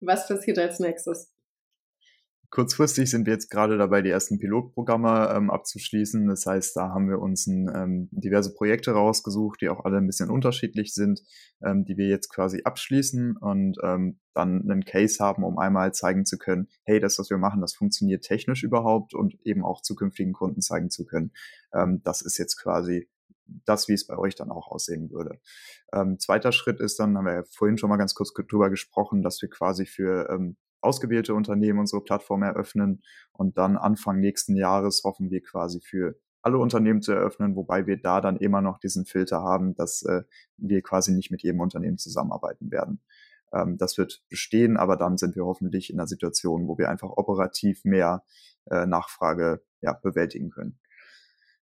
[0.00, 1.32] Was passiert als nächstes?
[2.50, 6.26] Kurzfristig sind wir jetzt gerade dabei, die ersten Pilotprogramme ähm, abzuschließen.
[6.28, 10.06] Das heißt, da haben wir uns ein, ähm, diverse Projekte rausgesucht, die auch alle ein
[10.06, 11.20] bisschen unterschiedlich sind,
[11.62, 16.24] ähm, die wir jetzt quasi abschließen und ähm, dann einen Case haben, um einmal zeigen
[16.24, 20.32] zu können, hey, das, was wir machen, das funktioniert technisch überhaupt und eben auch zukünftigen
[20.32, 21.32] Kunden zeigen zu können.
[21.74, 23.10] Ähm, das ist jetzt quasi
[23.66, 25.38] das, wie es bei euch dann auch aussehen würde.
[25.92, 29.22] Ähm, zweiter Schritt ist dann, haben wir ja vorhin schon mal ganz kurz drüber gesprochen,
[29.22, 35.02] dass wir quasi für ähm, ausgewählte Unternehmen unsere Plattform eröffnen und dann Anfang nächsten Jahres
[35.04, 39.04] hoffen wir quasi für alle Unternehmen zu eröffnen, wobei wir da dann immer noch diesen
[39.04, 40.22] Filter haben, dass äh,
[40.56, 43.00] wir quasi nicht mit jedem Unternehmen zusammenarbeiten werden.
[43.52, 47.10] Ähm, das wird bestehen, aber dann sind wir hoffentlich in einer Situation, wo wir einfach
[47.10, 48.24] operativ mehr
[48.70, 50.78] äh, Nachfrage ja, bewältigen können.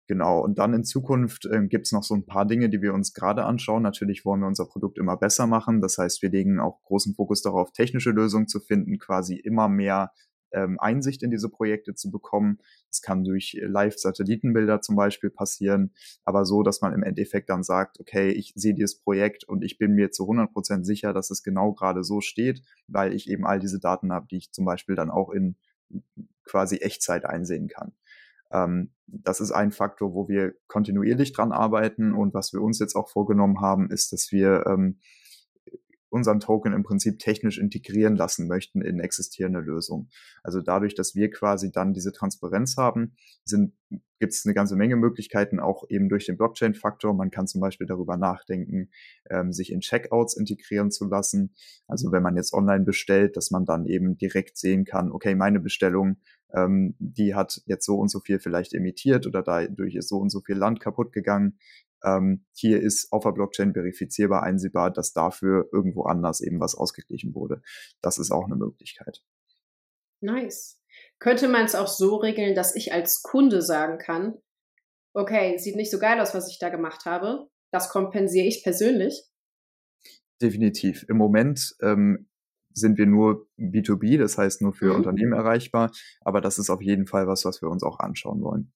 [0.06, 2.92] Genau, und dann in Zukunft äh, gibt es noch so ein paar Dinge, die wir
[2.92, 3.82] uns gerade anschauen.
[3.82, 5.80] Natürlich wollen wir unser Produkt immer besser machen.
[5.80, 10.12] Das heißt, wir legen auch großen Fokus darauf, technische Lösungen zu finden, quasi immer mehr
[10.52, 12.58] ähm, Einsicht in diese Projekte zu bekommen.
[12.90, 15.92] Das kann durch Live-Satellitenbilder zum Beispiel passieren,
[16.24, 19.78] aber so, dass man im Endeffekt dann sagt, okay, ich sehe dieses Projekt und ich
[19.78, 23.46] bin mir zu 100 Prozent sicher, dass es genau gerade so steht, weil ich eben
[23.46, 25.56] all diese Daten habe, die ich zum Beispiel dann auch in
[26.44, 27.92] quasi Echtzeit einsehen kann.
[28.52, 32.12] Ähm, das ist ein Faktor, wo wir kontinuierlich dran arbeiten.
[32.12, 34.98] Und was wir uns jetzt auch vorgenommen haben, ist, dass wir ähm,
[36.14, 40.10] unseren Token im Prinzip technisch integrieren lassen möchten in existierende Lösungen.
[40.44, 43.16] Also dadurch, dass wir quasi dann diese Transparenz haben,
[44.20, 47.14] gibt es eine ganze Menge Möglichkeiten, auch eben durch den Blockchain-Faktor.
[47.14, 48.90] Man kann zum Beispiel darüber nachdenken,
[49.28, 51.52] ähm, sich in Checkouts integrieren zu lassen.
[51.88, 55.58] Also wenn man jetzt online bestellt, dass man dann eben direkt sehen kann, okay, meine
[55.58, 56.18] Bestellung
[56.54, 60.30] ähm, die hat jetzt so und so viel vielleicht emittiert oder dadurch ist so und
[60.30, 61.58] so viel Land kaputt gegangen.
[62.04, 67.34] Ähm, hier ist auf der Blockchain verifizierbar einsehbar, dass dafür irgendwo anders eben was ausgeglichen
[67.34, 67.62] wurde.
[68.02, 69.22] Das ist auch eine Möglichkeit.
[70.20, 70.80] Nice.
[71.18, 74.34] Könnte man es auch so regeln, dass ich als Kunde sagen kann,
[75.14, 77.48] okay, sieht nicht so geil aus, was ich da gemacht habe.
[77.70, 79.24] Das kompensiere ich persönlich.
[80.42, 81.04] Definitiv.
[81.08, 82.28] Im Moment ähm,
[82.72, 84.96] sind wir nur B2B, das heißt nur für mhm.
[84.96, 85.92] Unternehmen erreichbar.
[86.20, 88.72] Aber das ist auf jeden Fall was, was wir uns auch anschauen wollen.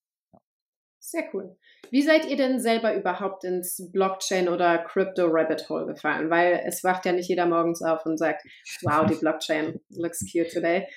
[1.09, 1.57] Sehr cool.
[1.89, 6.29] Wie seid ihr denn selber überhaupt ins Blockchain oder Crypto Rabbit Hole gefallen?
[6.29, 8.43] Weil es wacht ja nicht jeder morgens auf und sagt,
[8.83, 10.87] wow, die Blockchain looks cute today.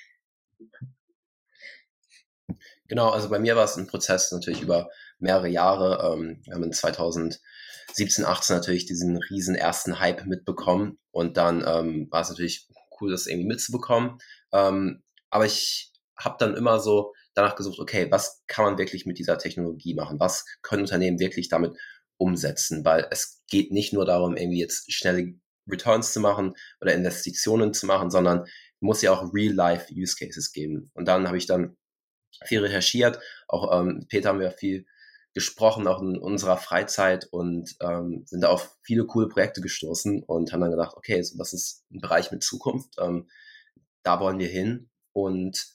[2.87, 6.13] Genau, also bei mir war es ein Prozess natürlich über mehrere Jahre.
[6.13, 12.07] Ähm, wir haben in 2017, 18 natürlich diesen riesen ersten Hype mitbekommen und dann ähm,
[12.11, 12.67] war es natürlich
[13.01, 14.19] cool, das irgendwie mitzubekommen.
[14.51, 19.19] Ähm, aber ich habe dann immer so danach gesucht, okay, was kann man wirklich mit
[19.19, 20.19] dieser Technologie machen?
[20.19, 21.77] Was können Unternehmen wirklich damit
[22.17, 22.85] umsetzen?
[22.85, 25.33] Weil es geht nicht nur darum, irgendwie jetzt schnelle
[25.69, 28.45] Returns zu machen oder Investitionen zu machen, sondern
[28.79, 30.91] muss ja auch Real-Life-Use Cases geben.
[30.93, 31.77] Und dann habe ich dann
[32.45, 33.19] viel recherchiert.
[33.47, 34.85] Auch ähm, Peter haben wir viel
[35.33, 40.53] gesprochen, auch in unserer Freizeit und ähm, sind da auf viele coole Projekte gestoßen und
[40.53, 43.27] haben dann gedacht, okay, so, das ist ein Bereich mit Zukunft, ähm,
[44.03, 45.65] da wollen wir hin und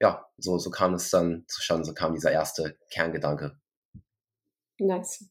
[0.00, 3.58] ja, so, so kam es dann zustande, so kam dieser erste Kerngedanke.
[4.78, 5.30] Nice.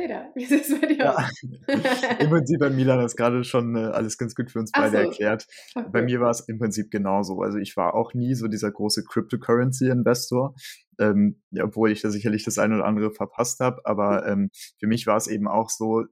[0.00, 1.28] Peter, wie ist es bei dir ja.
[2.18, 4.96] Im Prinzip hat Milan das gerade schon äh, alles ganz gut für uns beide so.
[4.96, 5.46] erklärt.
[5.74, 5.88] Okay.
[5.92, 7.42] Bei mir war es im Prinzip genauso.
[7.42, 10.54] Also ich war auch nie so dieser große Cryptocurrency-Investor,
[10.98, 13.82] ähm, obwohl ich da sicherlich das eine oder andere verpasst habe.
[13.84, 16.04] Aber ähm, für mich war es eben auch so,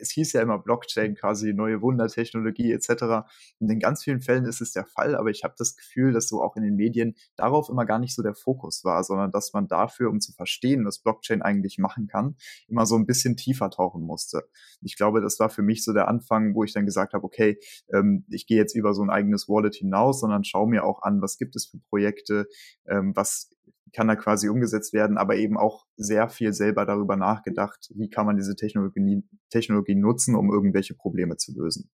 [0.00, 3.28] es hieß ja immer Blockchain quasi neue Wundertechnologie etc.
[3.58, 6.28] Und in ganz vielen Fällen ist es der Fall, aber ich habe das Gefühl, dass
[6.28, 9.52] so auch in den Medien darauf immer gar nicht so der Fokus war, sondern dass
[9.52, 12.36] man dafür, um zu verstehen, was Blockchain eigentlich machen kann,
[12.68, 14.48] immer so ein bisschen tiefer tauchen musste.
[14.82, 17.58] Ich glaube, das war für mich so der Anfang, wo ich dann gesagt habe, okay,
[17.92, 21.20] ähm, ich gehe jetzt über so ein eigenes Wallet hinaus, sondern schaue mir auch an,
[21.22, 22.46] was gibt es für Projekte,
[22.86, 23.50] ähm, was
[23.92, 28.26] kann da quasi umgesetzt werden, aber eben auch sehr viel selber darüber nachgedacht, wie kann
[28.26, 31.90] man diese Technologie, Technologie nutzen, um irgendwelche Probleme zu lösen.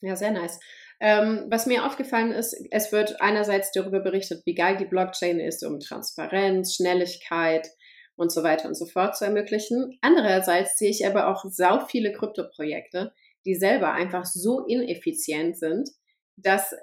[0.00, 0.58] Ja, sehr nice.
[1.00, 5.64] Ähm, was mir aufgefallen ist, es wird einerseits darüber berichtet, wie geil die Blockchain ist,
[5.64, 7.68] um Transparenz, Schnelligkeit
[8.16, 9.98] und so weiter und so fort zu ermöglichen.
[10.02, 13.12] Andererseits sehe ich aber auch sau viele Kryptoprojekte,
[13.46, 15.88] die selber einfach so ineffizient sind,
[16.36, 16.74] dass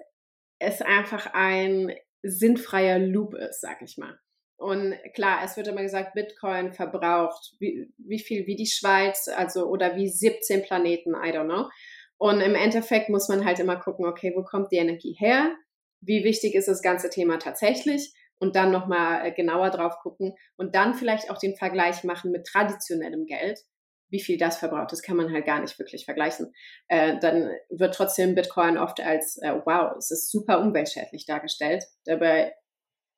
[0.60, 1.92] es einfach ein
[2.24, 4.20] sinnfreier Loop ist, sag ich mal.
[4.58, 9.68] Und klar, es wird immer gesagt, Bitcoin verbraucht wie, wie viel wie die Schweiz, also
[9.68, 11.70] oder wie 17 Planeten, I don't know.
[12.18, 15.56] Und im Endeffekt muss man halt immer gucken, okay, wo kommt die Energie her?
[16.02, 18.14] Wie wichtig ist das ganze Thema tatsächlich?
[18.40, 22.46] Und dann nochmal äh, genauer drauf gucken und dann vielleicht auch den Vergleich machen mit
[22.46, 23.60] traditionellem Geld
[24.10, 26.54] wie viel das verbraucht, das kann man halt gar nicht wirklich vergleichen.
[26.88, 31.84] Äh, dann wird trotzdem Bitcoin oft als, äh, wow, es ist super umweltschädlich dargestellt.
[32.06, 32.54] Dabei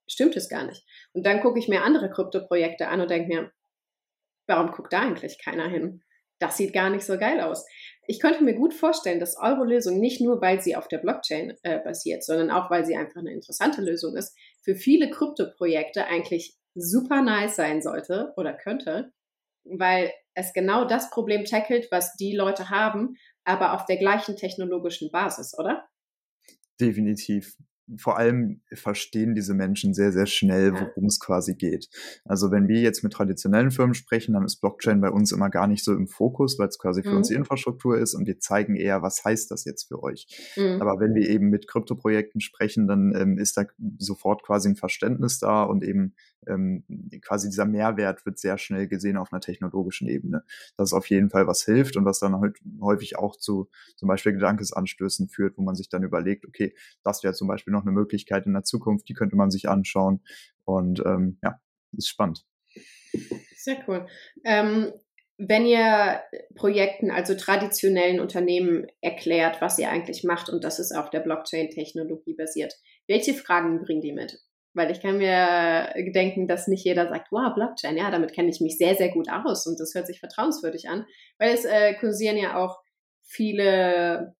[0.07, 0.83] stimmt es gar nicht.
[1.13, 3.51] Und dann gucke ich mir andere Krypto-Projekte an und denke mir,
[4.47, 6.01] warum guckt da eigentlich keiner hin?
[6.39, 7.65] Das sieht gar nicht so geil aus.
[8.07, 11.55] Ich könnte mir gut vorstellen, dass eure Lösung nicht nur, weil sie auf der Blockchain
[11.63, 16.55] äh, basiert, sondern auch, weil sie einfach eine interessante Lösung ist, für viele Krypto-Projekte eigentlich
[16.73, 19.11] super nice sein sollte oder könnte,
[19.65, 25.11] weil es genau das Problem tackelt, was die Leute haben, aber auf der gleichen technologischen
[25.11, 25.87] Basis, oder?
[26.79, 27.55] Definitiv
[27.97, 31.89] vor allem verstehen diese Menschen sehr, sehr schnell, worum es quasi geht.
[32.25, 35.67] Also wenn wir jetzt mit traditionellen Firmen sprechen, dann ist Blockchain bei uns immer gar
[35.67, 37.17] nicht so im Fokus, weil es quasi für mhm.
[37.17, 40.27] uns die Infrastruktur ist und wir zeigen eher, was heißt das jetzt für euch.
[40.55, 40.81] Mhm.
[40.81, 43.65] Aber wenn wir eben mit Kryptoprojekten sprechen, dann ähm, ist da
[43.97, 46.13] sofort quasi ein Verständnis da und eben
[46.47, 46.83] ähm,
[47.21, 50.43] quasi dieser Mehrwert wird sehr schnell gesehen auf einer technologischen Ebene.
[50.77, 54.07] Das ist auf jeden Fall was hilft und was dann halt häufig auch zu zum
[54.07, 56.73] Beispiel Gedankesanstößen führt, wo man sich dann überlegt, okay,
[57.03, 60.21] das wäre zum Beispiel noch eine Möglichkeit in der Zukunft, die könnte man sich anschauen.
[60.65, 61.59] Und ähm, ja,
[61.97, 62.45] ist spannend.
[63.57, 64.07] Sehr cool.
[64.45, 64.93] Ähm,
[65.37, 66.21] wenn ihr
[66.55, 72.33] Projekten, also traditionellen Unternehmen erklärt, was ihr eigentlich macht und das ist auf der Blockchain-Technologie
[72.33, 72.75] basiert,
[73.07, 74.39] welche Fragen bringen die mit?
[74.73, 78.61] Weil ich kann mir denken, dass nicht jeder sagt, wow, Blockchain, ja, damit kenne ich
[78.61, 81.05] mich sehr, sehr gut aus und das hört sich vertrauenswürdig an,
[81.39, 82.79] weil es äh, kursieren ja auch
[83.23, 84.35] viele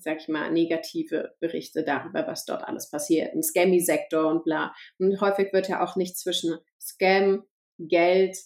[0.00, 4.74] sag ich mal, negative Berichte darüber, was dort alles passiert, ein Scammy-Sektor und bla.
[4.98, 7.44] Und häufig wird ja auch nicht zwischen Scam,
[7.78, 8.36] Geld,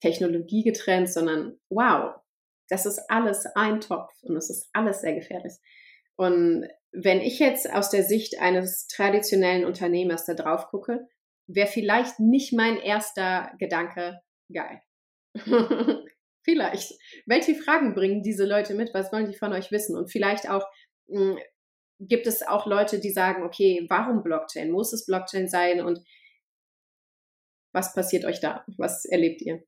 [0.00, 2.14] Technologie getrennt, sondern wow,
[2.68, 5.54] das ist alles ein Topf und es ist alles sehr gefährlich.
[6.16, 11.06] Und wenn ich jetzt aus der Sicht eines traditionellen Unternehmers da drauf gucke,
[11.46, 14.20] wäre vielleicht nicht mein erster Gedanke
[14.52, 14.80] geil.
[16.44, 16.92] vielleicht.
[17.26, 18.94] Welche Fragen bringen diese Leute mit?
[18.94, 19.96] Was wollen die von euch wissen?
[19.96, 20.64] Und vielleicht auch,
[21.08, 21.38] hm,
[21.98, 24.70] gibt es auch Leute, die sagen, okay, warum Blockchain?
[24.70, 25.80] Muss es Blockchain sein?
[25.80, 26.00] Und
[27.72, 28.64] was passiert euch da?
[28.78, 29.64] Was erlebt ihr?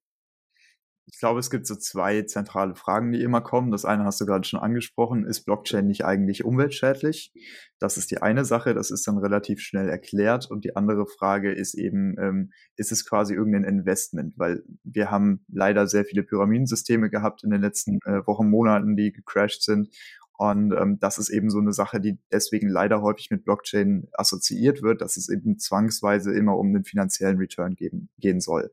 [1.08, 3.70] Ich glaube, es gibt so zwei zentrale Fragen, die immer kommen.
[3.70, 5.24] Das eine hast du gerade schon angesprochen.
[5.24, 7.32] Ist Blockchain nicht eigentlich umweltschädlich?
[7.78, 8.74] Das ist die eine Sache.
[8.74, 10.50] Das ist dann relativ schnell erklärt.
[10.50, 14.34] Und die andere Frage ist eben, ähm, ist es quasi irgendein Investment?
[14.36, 19.12] Weil wir haben leider sehr viele Pyramidensysteme gehabt in den letzten äh, Wochen, Monaten, die
[19.12, 19.94] gecrashed sind.
[20.38, 24.82] Und ähm, das ist eben so eine Sache, die deswegen leider häufig mit Blockchain assoziiert
[24.82, 28.70] wird, dass es eben zwangsweise immer um den finanziellen Return geben, gehen soll.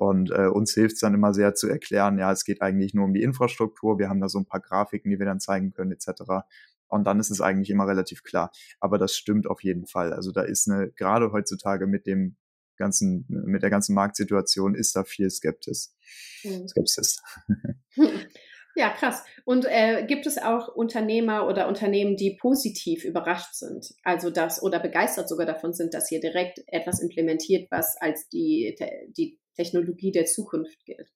[0.00, 3.04] Und äh, uns hilft es dann immer sehr zu erklären, ja, es geht eigentlich nur
[3.04, 5.92] um die Infrastruktur, wir haben da so ein paar Grafiken, die wir dann zeigen können,
[5.92, 6.22] etc.
[6.88, 8.50] Und dann ist es eigentlich immer relativ klar.
[8.80, 10.14] Aber das stimmt auf jeden Fall.
[10.14, 12.36] Also da ist eine, gerade heutzutage mit dem
[12.78, 15.94] ganzen, mit der ganzen Marktsituation ist da viel Skeptis.
[16.44, 16.66] Mhm.
[16.66, 17.22] Skepsis.
[18.76, 19.24] Ja, krass.
[19.44, 23.94] Und äh, gibt es auch Unternehmer oder Unternehmen, die positiv überrascht sind?
[24.04, 28.76] Also das oder begeistert sogar davon sind, dass ihr direkt etwas implementiert, was als die,
[29.16, 31.10] die Technologie der Zukunft gilt.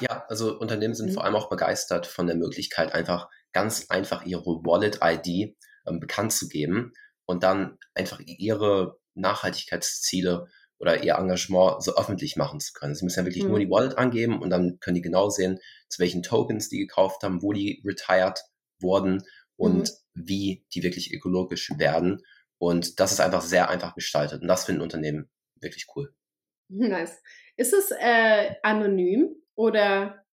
[0.00, 1.14] Ja, also Unternehmen sind mhm.
[1.14, 5.56] vor allem auch begeistert von der Möglichkeit, einfach ganz einfach ihre Wallet-ID
[5.86, 6.92] ähm, bekannt zu geben
[7.26, 10.46] und dann einfach ihre Nachhaltigkeitsziele
[10.78, 12.94] oder ihr Engagement so öffentlich machen zu können.
[12.94, 13.50] Sie müssen ja wirklich mhm.
[13.50, 15.58] nur die Wallet angeben und dann können die genau sehen,
[15.88, 18.40] zu welchen Tokens die gekauft haben, wo die retired
[18.80, 19.22] wurden
[19.56, 20.26] und mhm.
[20.26, 22.22] wie die wirklich ökologisch werden.
[22.58, 26.14] Und das ist einfach sehr einfach gestaltet und das finden Unternehmen wirklich cool.
[26.72, 27.20] Nice.
[27.60, 30.24] Ist es äh, anonym oder?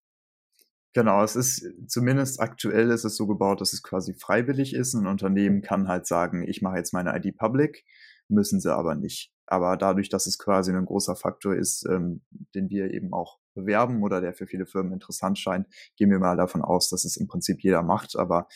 [0.93, 4.93] Genau, es ist zumindest aktuell ist es so gebaut, dass es quasi freiwillig ist.
[4.93, 7.83] Ein Unternehmen kann halt sagen, ich mache jetzt meine ID public,
[8.29, 9.33] müssen sie aber nicht.
[9.45, 12.21] Aber dadurch, dass es quasi ein großer Faktor ist, ähm,
[12.55, 15.67] den wir eben auch bewerben oder der für viele Firmen interessant scheint,
[15.97, 18.15] gehen wir mal davon aus, dass es im Prinzip jeder macht.
[18.15, 18.47] Aber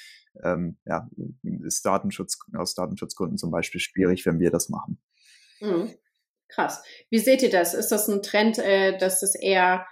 [0.45, 1.09] ähm, ja,
[1.65, 4.97] ist Datenschutz aus Datenschutzgründen zum Beispiel schwierig, wenn wir das machen.
[5.59, 5.89] Mhm.
[6.53, 6.83] Krass.
[7.09, 7.73] Wie seht ihr das?
[7.73, 9.85] Ist das ein Trend, äh, dass das eher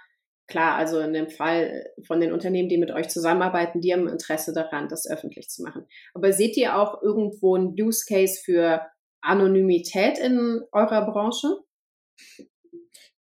[0.46, 4.52] klar, also in dem Fall von den Unternehmen, die mit euch zusammenarbeiten, die haben Interesse
[4.52, 5.86] daran, das öffentlich zu machen.
[6.12, 8.82] Aber seht ihr auch irgendwo einen Use Case für
[9.22, 11.56] Anonymität in eurer Branche?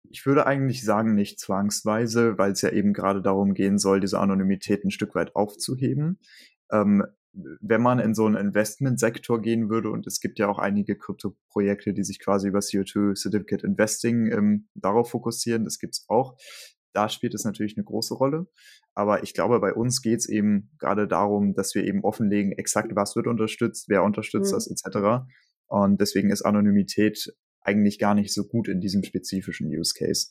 [0.08, 4.18] Ich würde eigentlich sagen, nicht zwangsweise, weil es ja eben gerade darum gehen soll, diese
[4.18, 6.20] Anonymität ein Stück weit aufzuheben.
[6.72, 10.96] Ähm, wenn man in so einen Investmentsektor gehen würde, und es gibt ja auch einige
[10.96, 16.36] Krypto-Projekte, die sich quasi über CO2 Certificate Investing ähm, darauf fokussieren, das gibt's auch.
[16.92, 18.48] Da spielt es natürlich eine große Rolle.
[18.94, 22.94] Aber ich glaube, bei uns geht es eben gerade darum, dass wir eben offenlegen, exakt
[22.96, 24.56] was wird unterstützt, wer unterstützt mhm.
[24.56, 25.24] das, etc.
[25.66, 30.30] Und deswegen ist Anonymität eigentlich gar nicht so gut in diesem spezifischen Use Case.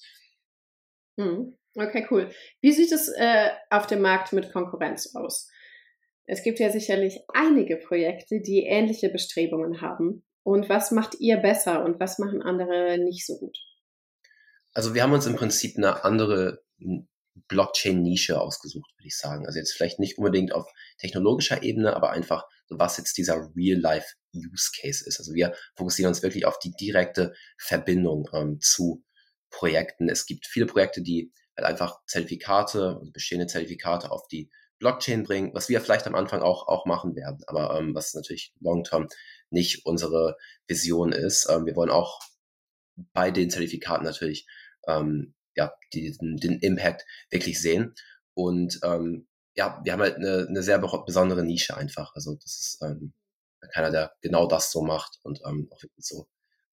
[1.18, 1.56] Mhm.
[1.76, 2.30] Okay, cool.
[2.62, 5.50] Wie sieht es äh, auf dem Markt mit Konkurrenz aus?
[6.32, 10.24] Es gibt ja sicherlich einige Projekte, die ähnliche Bestrebungen haben.
[10.44, 13.58] Und was macht ihr besser und was machen andere nicht so gut?
[14.72, 16.62] Also wir haben uns im Prinzip eine andere
[17.48, 19.48] Blockchain-Nische ausgesucht, würde ich sagen.
[19.48, 25.18] Also jetzt vielleicht nicht unbedingt auf technologischer Ebene, aber einfach, was jetzt dieser Real-Life-Use-Case ist.
[25.18, 29.04] Also wir fokussieren uns wirklich auf die direkte Verbindung ähm, zu
[29.50, 30.10] Projekten.
[30.10, 35.52] Es gibt viele Projekte, die halt einfach Zertifikate, also bestehende Zertifikate auf die Blockchain bringen,
[35.54, 39.08] was wir vielleicht am Anfang auch, auch machen werden, aber ähm, was natürlich long-term
[39.50, 41.48] nicht unsere Vision ist.
[41.50, 42.20] Ähm, wir wollen auch
[43.14, 44.48] bei den Zertifikaten natürlich
[44.88, 47.94] ähm, ja, den, den Impact wirklich sehen.
[48.34, 52.16] Und ähm, ja, wir haben halt eine, eine sehr besondere Nische einfach.
[52.16, 53.14] Also das ist ähm,
[53.74, 56.28] keiner, der genau das so macht und ähm, auch wirklich so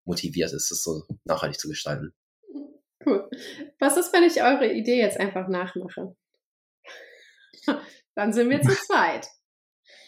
[0.04, 2.14] motiviert ist, es so nachhaltig zu gestalten.
[3.04, 3.28] Cool.
[3.80, 6.16] Was ist, wenn ich eure Idee jetzt einfach nachmache?
[8.14, 9.28] Dann sind wir zu zweit.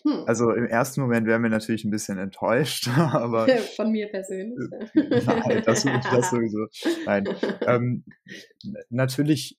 [0.02, 0.24] Hm.
[0.26, 3.48] Also im ersten Moment wären wir natürlich ein bisschen enttäuscht, aber.
[3.76, 4.58] Von mir persönlich.
[4.94, 6.66] Nein, das, das sowieso.
[7.04, 7.28] Nein.
[7.66, 8.04] Ähm,
[8.90, 9.58] natürlich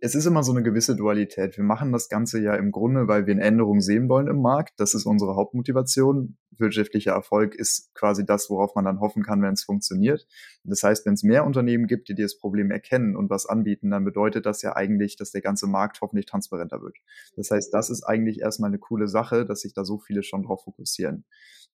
[0.00, 1.56] es ist immer so eine gewisse Dualität.
[1.56, 4.74] Wir machen das Ganze ja im Grunde, weil wir eine Änderung sehen wollen im Markt.
[4.78, 6.36] Das ist unsere Hauptmotivation.
[6.50, 10.26] Wirtschaftlicher Erfolg ist quasi das, worauf man dann hoffen kann, wenn es funktioniert.
[10.64, 14.04] Das heißt, wenn es mehr Unternehmen gibt, die das Problem erkennen und was anbieten, dann
[14.04, 16.96] bedeutet das ja eigentlich, dass der ganze Markt hoffentlich transparenter wird.
[17.36, 20.42] Das heißt, das ist eigentlich erstmal eine coole Sache, dass sich da so viele schon
[20.42, 21.24] drauf fokussieren.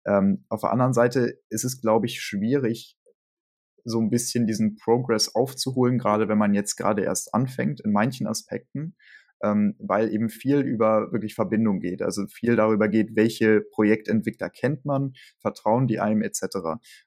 [0.06, 2.98] Ähm, auf der anderen Seite ist es, glaube ich, schwierig,
[3.84, 8.26] so ein bisschen diesen Progress aufzuholen, gerade wenn man jetzt gerade erst anfängt in manchen
[8.26, 8.96] Aspekten,
[9.44, 12.02] ähm, weil eben viel über wirklich Verbindung geht.
[12.02, 16.44] Also viel darüber geht, welche Projektentwickler kennt man, vertrauen die einem etc.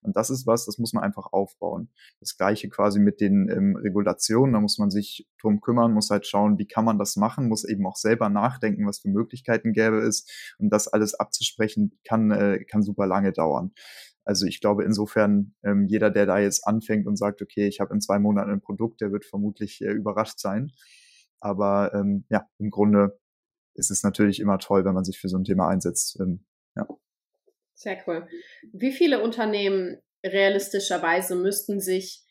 [0.01, 1.89] Und das ist was, das muss man einfach aufbauen.
[2.19, 6.27] Das gleiche quasi mit den ähm, Regulationen, da muss man sich drum kümmern, muss halt
[6.27, 9.97] schauen, wie kann man das machen, muss eben auch selber nachdenken, was für Möglichkeiten gäbe
[9.97, 10.27] es.
[10.59, 13.71] Und das alles abzusprechen kann, äh, kann super lange dauern.
[14.27, 17.93] Also ich glaube insofern, ähm, jeder, der da jetzt anfängt und sagt, okay, ich habe
[17.93, 20.73] in zwei Monaten ein Produkt, der wird vermutlich äh, überrascht sein.
[21.39, 23.17] Aber ähm, ja, im Grunde
[23.73, 26.19] ist es natürlich immer toll, wenn man sich für so ein Thema einsetzt.
[26.19, 26.85] Ähm, ja.
[27.73, 28.27] Sehr cool.
[28.73, 32.26] Wie viele Unternehmen realistischerweise müssten sich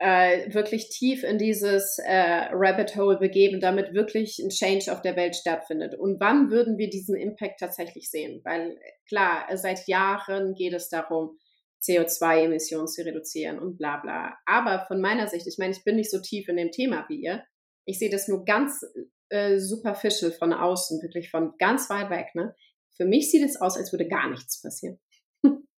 [0.00, 5.14] äh, wirklich tief in dieses äh, Rabbit Hole begeben, damit wirklich ein Change auf der
[5.14, 5.94] Welt stattfindet.
[5.94, 8.40] Und wann würden wir diesen Impact tatsächlich sehen?
[8.42, 11.38] Weil klar, seit Jahren geht es darum,
[11.82, 14.38] CO2-Emissionen zu reduzieren und bla bla.
[14.46, 17.20] Aber von meiner Sicht, ich meine, ich bin nicht so tief in dem Thema wie
[17.20, 17.44] ihr.
[17.84, 18.82] Ich sehe das nur ganz
[19.28, 22.28] äh, superficial von außen, wirklich von ganz weit weg.
[22.34, 22.54] Ne?
[22.96, 24.98] Für mich sieht es aus, als würde gar nichts passieren.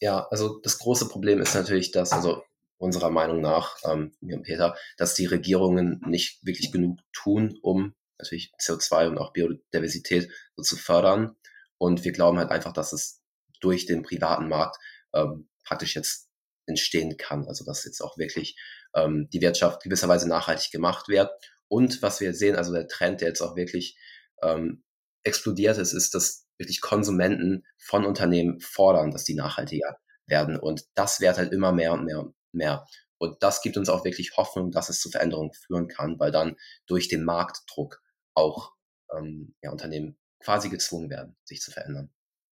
[0.00, 2.42] Ja, also das große Problem ist natürlich, dass, also
[2.82, 7.94] unserer Meinung nach, ähm, mir und Peter, dass die Regierungen nicht wirklich genug tun, um
[8.18, 11.36] natürlich CO2 und auch Biodiversität so zu fördern.
[11.78, 13.22] Und wir glauben halt einfach, dass es
[13.60, 14.78] durch den privaten Markt
[15.14, 16.28] ähm, praktisch jetzt
[16.66, 17.46] entstehen kann.
[17.46, 18.58] Also dass jetzt auch wirklich
[18.94, 21.30] ähm, die Wirtschaft gewisserweise nachhaltig gemacht wird.
[21.68, 23.96] Und was wir sehen, also der Trend, der jetzt auch wirklich
[24.42, 24.82] ähm,
[25.22, 30.58] explodiert ist, ist, dass wirklich Konsumenten von Unternehmen fordern, dass die nachhaltiger werden.
[30.58, 32.86] Und das wird halt immer mehr und mehr mehr.
[33.18, 36.56] Und das gibt uns auch wirklich Hoffnung, dass es zu Veränderungen führen kann, weil dann
[36.86, 38.02] durch den Marktdruck
[38.34, 38.72] auch
[39.16, 42.10] ähm, ja, Unternehmen quasi gezwungen werden, sich zu verändern.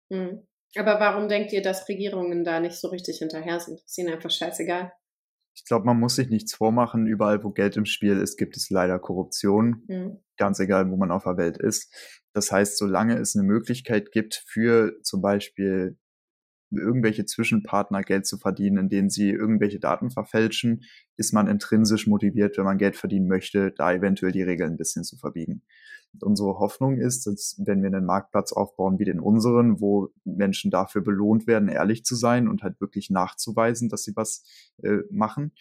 [0.09, 0.47] Mhm.
[0.77, 3.81] Aber warum denkt ihr, dass Regierungen da nicht so richtig hinterher sind?
[3.81, 4.93] Ist ihnen einfach scheißegal.
[5.55, 7.07] Ich glaube, man muss sich nichts vormachen.
[7.07, 9.85] Überall, wo Geld im Spiel ist, gibt es leider Korruption.
[9.89, 10.23] Mhm.
[10.37, 11.95] Ganz egal, wo man auf der Welt ist.
[12.35, 15.97] Das heißt, solange es eine Möglichkeit gibt für zum Beispiel
[16.79, 20.85] irgendwelche Zwischenpartner Geld zu verdienen, in denen sie irgendwelche Daten verfälschen,
[21.17, 25.05] ist man intrinsisch motiviert, wenn man Geld verdienen möchte, da eventuell die Regeln ein bisschen
[25.05, 25.63] zu verbiegen.
[26.21, 31.03] Unsere Hoffnung ist, dass wenn wir einen Marktplatz aufbauen wie den unseren, wo Menschen dafür
[31.03, 34.45] belohnt werden, ehrlich zu sein und halt wirklich nachzuweisen, dass sie was
[34.83, 35.53] äh, machen,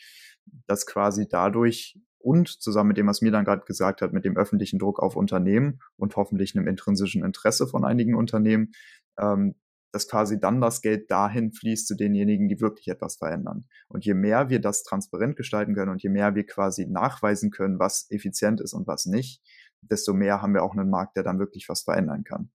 [0.68, 4.80] dass quasi dadurch und zusammen mit dem, was Milan gerade gesagt hat, mit dem öffentlichen
[4.80, 8.72] Druck auf Unternehmen und hoffentlich einem intrinsischen Interesse von einigen Unternehmen,
[9.20, 9.56] ähm,
[9.96, 13.66] dass quasi dann das Geld dahin fließt zu denjenigen, die wirklich etwas verändern.
[13.88, 17.80] Und je mehr wir das transparent gestalten können und je mehr wir quasi nachweisen können,
[17.80, 19.42] was effizient ist und was nicht,
[19.80, 22.52] desto mehr haben wir auch einen Markt, der dann wirklich was verändern kann.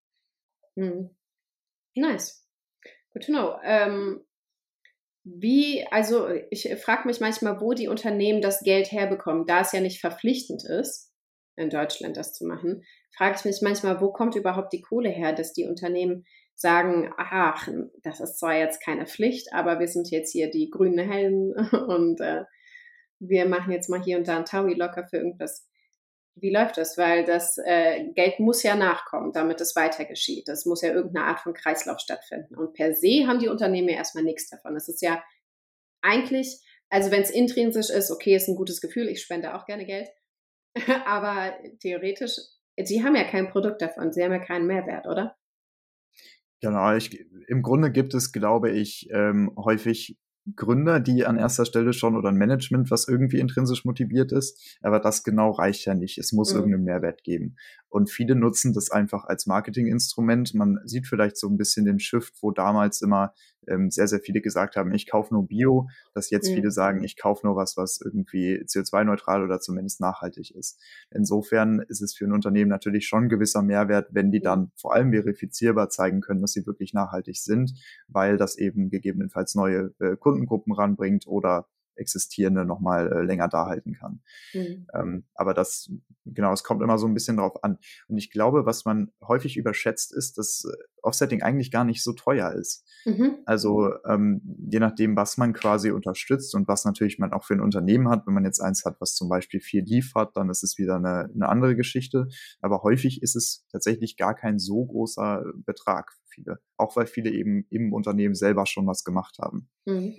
[0.77, 1.17] Hm.
[1.97, 2.47] Nice.
[3.15, 3.59] Good to know.
[3.65, 4.21] Ähm,
[5.25, 9.81] wie, also ich frage mich manchmal, wo die Unternehmen das Geld herbekommen, da es ja
[9.81, 11.11] nicht verpflichtend ist,
[11.57, 12.85] in Deutschland das zu machen,
[13.17, 16.27] frage ich mich manchmal, wo kommt überhaupt die Kohle her, dass die Unternehmen
[16.61, 17.69] sagen, ach,
[18.03, 21.53] das ist zwar jetzt keine Pflicht, aber wir sind jetzt hier die grünen Helden
[21.89, 22.45] und äh,
[23.19, 25.67] wir machen jetzt mal hier und da ein Taui locker für irgendwas.
[26.35, 26.97] Wie läuft das?
[26.97, 30.49] Weil das äh, Geld muss ja nachkommen, damit es weiter geschieht.
[30.49, 32.55] Das muss ja irgendeine Art von Kreislauf stattfinden.
[32.57, 34.75] Und per se haben die Unternehmen ja erstmal nichts davon.
[34.75, 35.23] Das ist ja
[36.03, 39.85] eigentlich, also wenn es intrinsisch ist, okay, ist ein gutes Gefühl, ich spende auch gerne
[39.85, 40.09] Geld.
[41.05, 42.37] aber theoretisch,
[42.79, 45.37] sie haben ja kein Produkt davon, sie haben ja keinen Mehrwert, oder?
[46.61, 50.19] Genau, ich, im Grunde gibt es, glaube ich, ähm, häufig
[50.57, 54.79] Gründer, die an erster Stelle schon oder ein Management, was irgendwie intrinsisch motiviert ist.
[54.83, 56.19] Aber das genau reicht ja nicht.
[56.19, 56.59] Es muss mhm.
[56.59, 57.57] irgendeinen Mehrwert geben.
[57.91, 60.55] Und viele nutzen das einfach als Marketinginstrument.
[60.55, 63.35] Man sieht vielleicht so ein bisschen den Shift, wo damals immer
[63.67, 66.55] ähm, sehr, sehr viele gesagt haben, ich kaufe nur Bio, dass jetzt mhm.
[66.55, 70.81] viele sagen, ich kaufe nur was, was irgendwie CO2-neutral oder zumindest nachhaltig ist.
[71.11, 74.95] Insofern ist es für ein Unternehmen natürlich schon ein gewisser Mehrwert, wenn die dann vor
[74.95, 77.75] allem verifizierbar zeigen können, dass sie wirklich nachhaltig sind,
[78.09, 83.95] weil das eben gegebenenfalls neue äh, Kundengruppen ranbringt oder existierende nochmal äh, länger da halten
[83.95, 84.23] kann.
[84.53, 84.87] Mhm.
[84.95, 85.91] Ähm, aber das,
[86.25, 87.79] genau, es kommt immer so ein bisschen drauf an.
[88.09, 92.13] Und ich glaube, was man häufig überschätzt, ist, dass äh, Offsetting eigentlich gar nicht so
[92.13, 92.85] teuer ist.
[93.05, 93.39] Mhm.
[93.45, 97.61] Also ähm, je nachdem, was man quasi unterstützt und was natürlich man auch für ein
[97.61, 100.79] Unternehmen hat, wenn man jetzt eins hat, was zum Beispiel viel liefert, dann ist es
[100.79, 102.29] wieder eine, eine andere Geschichte.
[102.61, 107.31] Aber häufig ist es tatsächlich gar kein so großer Betrag für viele, auch weil viele
[107.31, 109.69] eben im Unternehmen selber schon was gemacht haben.
[109.87, 110.15] Mhm.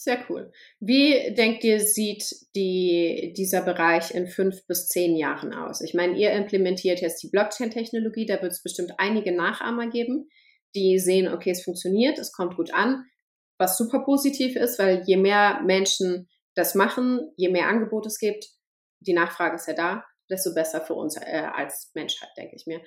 [0.00, 0.52] Sehr cool.
[0.78, 2.24] Wie denkt ihr, sieht
[2.54, 5.80] die, dieser Bereich in fünf bis zehn Jahren aus?
[5.80, 10.28] Ich meine, ihr implementiert jetzt die Blockchain-Technologie, da wird es bestimmt einige Nachahmer geben,
[10.76, 13.06] die sehen, okay, es funktioniert, es kommt gut an,
[13.58, 18.46] was super positiv ist, weil je mehr Menschen das machen, je mehr Angebot es gibt,
[19.00, 22.80] die Nachfrage ist ja da, desto besser für uns äh, als Menschheit, denke ich mir.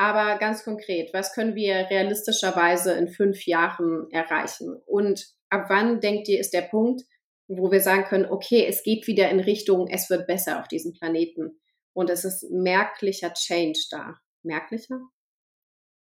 [0.00, 4.80] Aber ganz konkret, was können wir realistischerweise in fünf Jahren erreichen?
[4.86, 7.02] Und ab wann denkt ihr, ist der Punkt,
[7.48, 10.94] wo wir sagen können, okay, es geht wieder in Richtung, es wird besser auf diesem
[10.94, 11.60] Planeten.
[11.92, 14.14] Und es ist merklicher Change da.
[14.42, 15.02] Merklicher?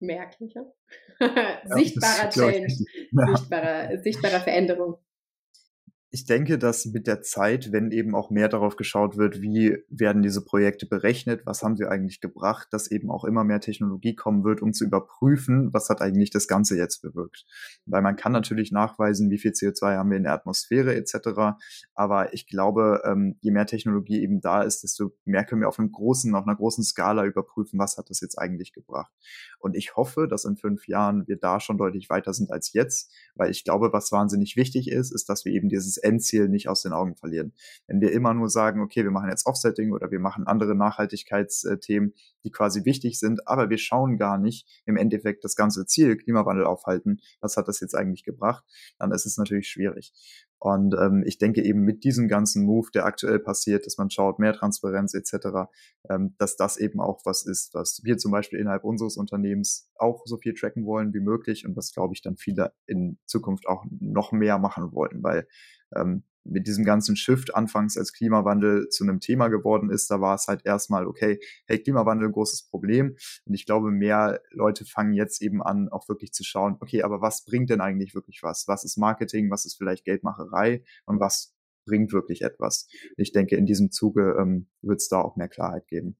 [0.01, 0.73] Merklicher?
[1.67, 2.73] sichtbarer Change.
[3.13, 3.37] Ja.
[3.37, 4.97] Sichtbarer, sichtbarer Veränderung
[6.15, 10.23] ich denke, dass mit der Zeit, wenn eben auch mehr darauf geschaut wird, wie werden
[10.23, 14.45] diese Projekte berechnet, was haben sie eigentlich gebracht, dass eben auch immer mehr Technologie kommen
[14.45, 17.47] wird, um zu überprüfen, was hat eigentlich das Ganze jetzt bewirkt.
[17.85, 21.57] Weil man kann natürlich nachweisen, wie viel CO2 haben wir in der Atmosphäre etc.
[21.97, 25.81] Aber ich glaube, ähm, je mehr Technologie eben da ist, desto mehr können wir auf
[25.81, 29.11] einem großen, auf einer großen Skala überprüfen, was hat das jetzt eigentlich gebracht.
[29.65, 33.11] Und ich hoffe, dass in fünf Jahren wir da schon deutlich weiter sind als jetzt,
[33.35, 36.83] weil ich glaube, was wahnsinnig wichtig ist, ist, dass wir eben dieses Endziel nicht aus
[36.83, 37.55] den Augen verlieren.
[37.87, 42.13] Wenn wir immer nur sagen, okay, wir machen jetzt Offsetting oder wir machen andere Nachhaltigkeitsthemen,
[42.45, 46.67] die quasi wichtig sind, aber wir schauen gar nicht im Endeffekt das ganze Ziel, Klimawandel
[46.67, 48.65] aufhalten, was hat das jetzt eigentlich gebracht,
[48.99, 50.13] dann ist es natürlich schwierig.
[50.65, 54.39] Und ähm, ich denke eben mit diesem ganzen Move, der aktuell passiert, dass man schaut,
[54.39, 55.69] mehr Transparenz etc.,
[56.09, 60.23] ähm, dass das eben auch was ist, was wir zum Beispiel innerhalb unseres Unternehmens auch
[60.25, 63.85] so viel tracken wollen wie möglich und was, glaube ich, dann viele in Zukunft auch
[64.01, 65.47] noch mehr machen wollen, weil
[65.95, 70.35] ähm, mit diesem ganzen Shift anfangs als Klimawandel zu einem Thema geworden ist, da war
[70.35, 73.17] es halt erstmal, okay, hey, Klimawandel, großes Problem.
[73.45, 77.21] Und ich glaube, mehr Leute fangen jetzt eben an, auch wirklich zu schauen, okay, aber
[77.21, 78.69] was bringt denn eigentlich wirklich was?
[78.69, 79.51] Was ist Marketing?
[79.51, 80.85] Was ist vielleicht Geldmacherei?
[81.07, 81.55] Und was
[81.87, 82.89] bringt wirklich etwas?
[83.17, 86.17] Ich denke, in diesem Zuge ähm, wird es da auch mehr Klarheit geben.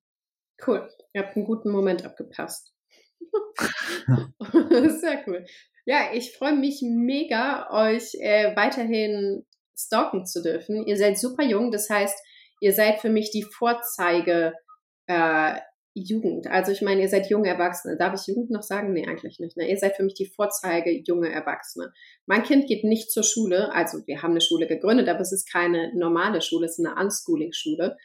[0.67, 0.89] Cool.
[1.13, 2.73] Ihr habt einen guten Moment abgepasst.
[4.53, 5.45] Sehr cool.
[5.87, 9.45] Ja, ich freue mich mega, euch äh, weiterhin
[9.77, 10.87] stalken zu dürfen.
[10.87, 12.17] Ihr seid super jung, das heißt,
[12.61, 14.55] ihr seid für mich die Vorzeige
[15.07, 15.59] äh,
[15.97, 16.49] Jugend.
[16.49, 17.97] Also ich meine, ihr seid junge Erwachsene.
[17.97, 18.93] Darf ich Jugend noch sagen?
[18.93, 19.57] Nee, eigentlich nicht.
[19.57, 19.71] Ne?
[19.71, 21.93] Ihr seid für mich die Vorzeige junge Erwachsene.
[22.27, 23.73] Mein Kind geht nicht zur Schule.
[23.73, 27.01] Also wir haben eine Schule gegründet, aber es ist keine normale Schule, es ist eine
[27.01, 27.97] Unschooling-Schule.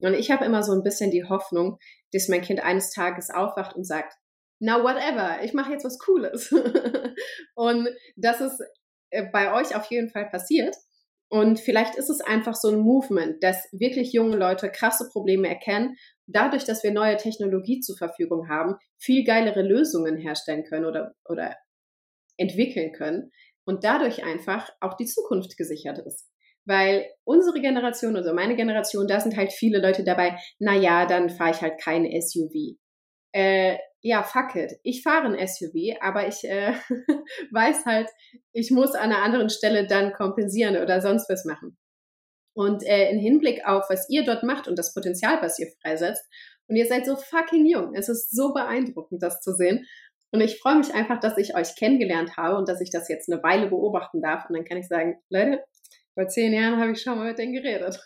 [0.00, 1.78] Und ich habe immer so ein bisschen die Hoffnung,
[2.12, 4.14] dass mein Kind eines Tages aufwacht und sagt,
[4.60, 6.52] now whatever, ich mache jetzt was Cooles.
[7.54, 8.60] und das ist
[9.08, 10.76] äh, bei euch auf jeden Fall passiert.
[11.30, 15.96] Und vielleicht ist es einfach so ein Movement, dass wirklich junge Leute krasse Probleme erkennen,
[16.26, 21.54] dadurch, dass wir neue Technologie zur Verfügung haben, viel geilere Lösungen herstellen können oder, oder
[22.38, 23.30] entwickeln können
[23.66, 26.30] und dadurch einfach auch die Zukunft gesichert ist.
[26.64, 31.28] Weil unsere Generation, also meine Generation, da sind halt viele Leute dabei, na ja, dann
[31.30, 32.78] fahre ich halt keine SUV.
[33.32, 34.78] Äh, ja, fuck it.
[34.82, 36.72] Ich fahre ein SUV, aber ich äh,
[37.52, 38.08] weiß halt,
[38.52, 41.76] ich muss an einer anderen Stelle dann kompensieren oder sonst was machen.
[42.54, 46.24] Und äh, in Hinblick auf, was ihr dort macht und das Potenzial, was ihr freisetzt,
[46.68, 47.94] und ihr seid so fucking jung.
[47.94, 49.86] Es ist so beeindruckend, das zu sehen.
[50.30, 53.32] Und ich freue mich einfach, dass ich euch kennengelernt habe und dass ich das jetzt
[53.32, 54.48] eine Weile beobachten darf.
[54.48, 55.64] Und dann kann ich sagen, Leute,
[56.12, 57.98] vor zehn Jahren habe ich schon mal mit denen geredet.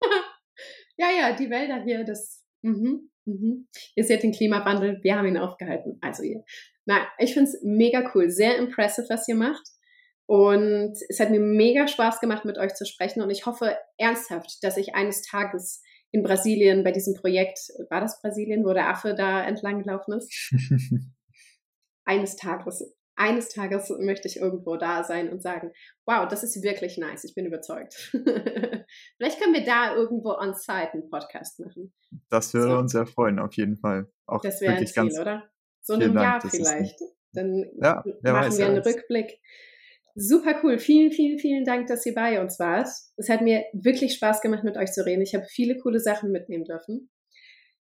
[0.96, 3.68] ja, ja, die Wälder hier, das, mhm, Mhm.
[3.94, 5.98] Ihr seht den Klimawandel, wir haben ihn aufgehalten.
[6.00, 6.44] Also ihr.
[6.86, 9.66] Na, ich finde es mega cool, sehr impressive, was ihr macht.
[10.26, 13.22] Und es hat mir mega Spaß gemacht, mit euch zu sprechen.
[13.22, 17.58] Und ich hoffe ernsthaft, dass ich eines Tages in Brasilien bei diesem Projekt,
[17.90, 20.32] war das Brasilien, wo der Affe da entlang gelaufen ist?
[22.04, 25.72] eines Tages eines Tages möchte ich irgendwo da sein und sagen,
[26.06, 27.94] wow, das ist wirklich nice, ich bin überzeugt.
[29.16, 31.92] Vielleicht können wir da irgendwo on-site einen Podcast machen.
[32.28, 32.78] Das würde so.
[32.78, 34.08] uns sehr freuen, auf jeden Fall.
[34.26, 35.48] Auch das wäre ein Ziel, oder?
[35.80, 36.98] So in einem Jahr vielleicht.
[37.32, 39.38] Dann ja, machen wir einen Rückblick.
[40.14, 40.78] Super cool.
[40.78, 42.88] Vielen, vielen, vielen Dank, dass ihr bei uns wart.
[43.16, 45.22] Es hat mir wirklich Spaß gemacht, mit euch zu reden.
[45.22, 47.10] Ich habe viele coole Sachen mitnehmen dürfen.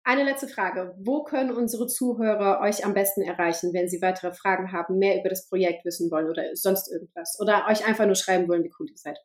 [0.06, 0.94] Eine letzte Frage.
[0.98, 5.30] Wo können unsere Zuhörer euch am besten erreichen, wenn sie weitere Fragen haben, mehr über
[5.30, 7.38] das Projekt wissen wollen oder sonst irgendwas?
[7.40, 9.18] Oder euch einfach nur schreiben wollen, wie cool ihr seid?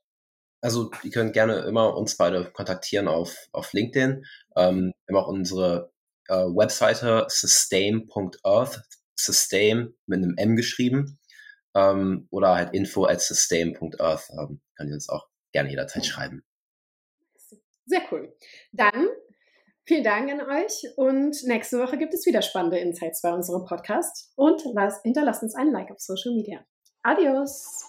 [0.62, 4.26] Also, ihr könnt gerne immer uns beide kontaktieren auf, auf LinkedIn.
[4.56, 5.92] Ähm, wir haben auch unsere
[6.30, 8.82] äh, Webseite sustain.earth,
[9.16, 11.20] sustain mit einem M geschrieben.
[11.76, 14.30] Ähm, oder halt info at sustain.earth.
[14.32, 16.46] Ähm, könnt ihr uns auch gerne jederzeit schreiben.
[17.86, 18.34] Sehr cool.
[18.72, 19.10] Dann
[19.90, 24.32] Vielen Dank an euch und nächste Woche gibt es wieder spannende Insights bei unserem Podcast
[24.36, 24.62] und
[25.02, 26.64] hinterlasst uns einen Like auf Social Media.
[27.02, 27.89] Adios!